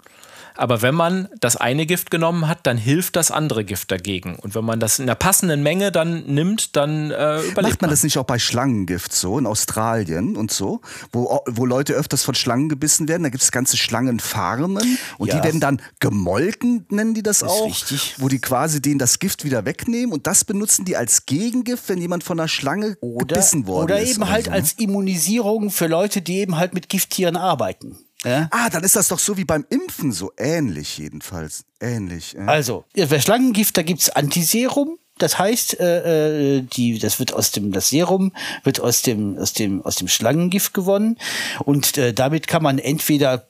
[0.58, 4.34] Aber wenn man das eine Gift genommen hat, dann hilft das andere Gift dagegen.
[4.36, 7.90] Und wenn man das in der passenden Menge dann nimmt, dann äh, überlebt Macht man
[7.90, 10.80] das nicht auch bei Schlangengift so in Australien und so,
[11.12, 13.22] wo, wo Leute öfters von Schlangen gebissen werden?
[13.22, 15.36] Da gibt es ganze Schlangenfarmen und Ja.
[15.38, 18.16] die werden dann gemolken, nennen die das, ist auch, richtig.
[18.18, 21.98] wo die quasi denen das Gift wieder wegnehmen und das benutzen die als Gegengift, wenn
[22.00, 24.16] jemand von einer Schlange Oder, gebissen worden oder ist.
[24.16, 24.56] eben halt so, ne?
[24.56, 27.96] als Immunisierung für Leute, die eben halt mit Gifttieren arbeiten.
[28.24, 28.48] Ja?
[28.50, 31.64] Ah, dann ist das doch so wie beim Impfen, so ähnlich jedenfalls.
[31.80, 32.34] Ähnlich.
[32.36, 32.40] äh.
[32.46, 34.98] Also, bei Schlangengift, da gibt's Antiserum.
[35.18, 39.52] Das heißt, äh, äh, die, das wird aus dem, das Serum wird aus dem, aus
[39.52, 41.18] dem, aus dem Schlangengift gewonnen.
[41.64, 43.47] Und äh, damit kann man entweder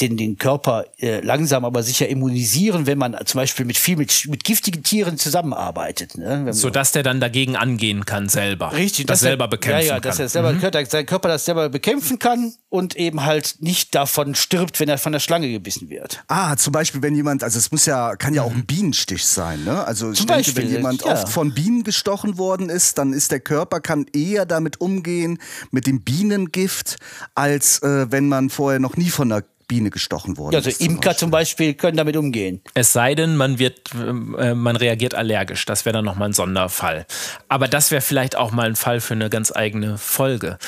[0.00, 4.26] den, den Körper äh, langsam aber sicher immunisieren, wenn man zum Beispiel mit viel mit,
[4.28, 6.16] mit giftigen Tieren zusammenarbeitet.
[6.18, 6.42] Ne?
[6.44, 8.72] Man- sodass der dann dagegen angehen kann selber.
[8.72, 10.02] Richtig, das dass er- selber bekämpfen ja, ja, kann.
[10.02, 14.34] dass er selber, dass sein Körper das selber bekämpfen kann und eben halt nicht davon
[14.34, 16.22] stirbt, wenn er von der Schlange gebissen wird.
[16.28, 19.64] Ah, zum Beispiel, wenn jemand, also es muss ja, kann ja auch ein Bienenstich sein,
[19.64, 19.84] ne?
[19.86, 21.12] Also ich Zum denke, Beispiel, wenn jemand ja.
[21.12, 25.38] oft von Bienen gestochen worden ist, dann ist der Körper kann eher damit umgehen
[25.70, 26.96] mit dem Bienengift,
[27.34, 30.78] als äh, wenn man vorher noch nie von einer Biene gestochen worden Ja, also ist.
[30.78, 32.62] zum Imker zum Beispiel können damit umgehen.
[32.74, 35.64] Es sei denn, man wird, äh, man reagiert allergisch.
[35.64, 37.06] Das wäre dann nochmal ein Sonderfall.
[37.48, 40.58] Aber das wäre vielleicht auch mal ein Fall für eine ganz eigene Folge.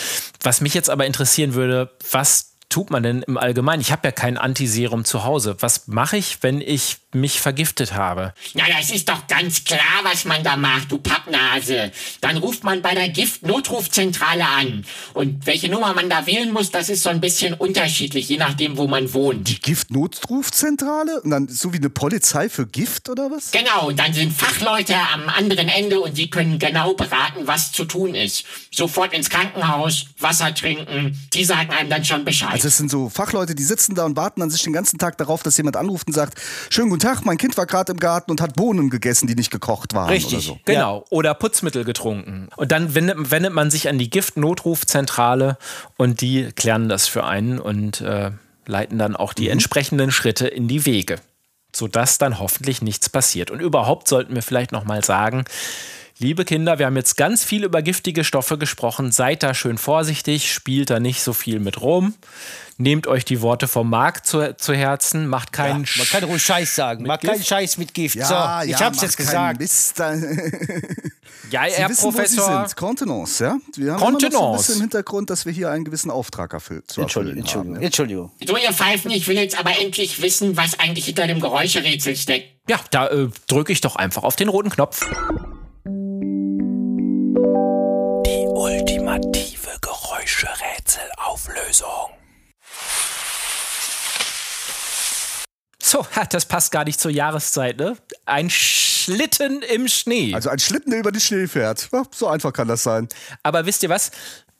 [0.43, 3.81] Was mich jetzt aber interessieren würde, was tut man denn im Allgemeinen?
[3.81, 5.57] Ich habe ja kein Antiserum zu Hause.
[5.61, 8.35] Was mache ich, wenn ich mich vergiftet habe?
[8.55, 11.91] Na, das ist doch ganz klar, was man da macht, du Pappnase.
[12.21, 14.85] Dann ruft man bei der Giftnotrufzentrale an.
[15.15, 18.77] Und welche Nummer man da wählen muss, das ist so ein bisschen unterschiedlich, je nachdem,
[18.77, 19.49] wo man wohnt.
[19.49, 21.23] Die Giftnotrufzentrale?
[21.23, 23.53] Und dann so wie eine Polizei für Gift oder was?
[23.53, 27.87] Genau, und dann sind Fachleute am anderen Ende und die können genau beraten, was zu
[27.87, 28.45] tun ist.
[28.71, 32.58] Sofort ins Krankenhaus, Wasser trinken, die sagen einem dann schon Bescheid.
[32.59, 35.17] Also es sind so Fachleute, die sitzen da und warten an sich den ganzen Tag
[35.19, 36.41] darauf, dass jemand anruft und sagt,
[36.71, 39.51] schönen guten Tag, mein Kind war gerade im Garten und hat Bohnen gegessen, die nicht
[39.51, 40.35] gekocht waren Richtig.
[40.35, 40.59] oder so.
[40.65, 41.05] Genau.
[41.11, 42.49] Oder Putzmittel getrunken.
[42.57, 45.57] Und dann wendet, wendet man sich an die Giftnotrufzentrale
[45.97, 48.33] und die klären das für einen und äh,
[48.67, 51.17] leiten dann auch die entsprechenden Schritte in die Wege,
[51.75, 53.51] sodass dann hoffentlich nichts passiert.
[53.51, 55.45] Und überhaupt sollten wir vielleicht noch mal sagen,
[56.21, 59.13] Liebe Kinder, wir haben jetzt ganz viel über giftige Stoffe gesprochen.
[59.13, 62.15] Seid da schön vorsichtig, spielt da nicht so viel mit rum.
[62.77, 66.75] Nehmt euch die Worte vom Marc zu, zu Herzen, macht keinen Man kann ruhig Scheiß
[66.75, 67.05] sagen.
[67.07, 68.17] Mach keinen Scheiß mit Gift.
[68.17, 69.61] Ja, so, ich ja, hab's jetzt gesagt.
[69.61, 70.03] Mist.
[71.51, 72.67] Ja, Sie Herr wissen, wo Sie Professor.
[72.67, 72.77] sind.
[72.77, 73.59] Kontenance, ja?
[73.77, 74.57] Wir haben immer noch so ein Kontenance.
[74.59, 77.83] bisschen im Hintergrund, dass wir hier einen gewissen Auftrag erfüllt, zu erfüllen Entschuldigung, haben.
[77.83, 78.37] Entschuldigung, ja.
[78.37, 78.63] Entschuldigung.
[78.63, 82.49] So, ihr Pfeifen, ich will jetzt aber endlich wissen, was eigentlich hinter dem Geräuscherätsel steckt.
[82.69, 85.07] Ja, da äh, drücke ich doch einfach auf den roten Knopf.
[88.69, 92.11] Ultimative Geräuscherätselauflösung.
[95.83, 97.97] So, das passt gar nicht zur Jahreszeit, ne?
[98.27, 100.35] Ein Schlitten im Schnee.
[100.35, 101.89] Also ein Schlitten, der über den Schnee fährt.
[102.11, 103.09] So einfach kann das sein.
[103.43, 104.11] Aber wisst ihr was?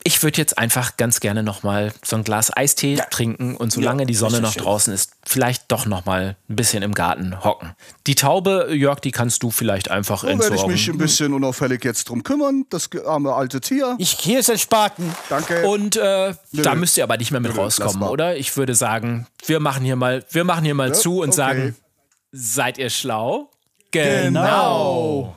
[0.05, 4.07] Ich würde jetzt einfach ganz gerne noch mal so ein Glas Eistee trinken und solange
[4.07, 7.75] die Sonne noch draußen ist, vielleicht doch noch mal ein bisschen im Garten hocken.
[8.07, 10.73] Die Taube, Jörg, die kannst du vielleicht einfach Da werde ich entsorgen.
[10.73, 12.65] mich ein bisschen unauffällig jetzt drum kümmern.
[12.71, 13.97] Das arme alte Tier.
[13.99, 15.15] Ich, hier ist ein Spaten.
[15.29, 15.67] Danke.
[15.69, 16.81] Und äh, da nö.
[16.81, 18.37] müsst ihr aber nicht mehr mit Nö, rauskommen, oder?
[18.37, 21.37] Ich würde sagen, wir machen hier mal, wir machen hier mal zu und okay.
[21.37, 21.77] sagen,
[22.33, 23.51] seid ihr schlau?
[23.91, 25.35] Genau.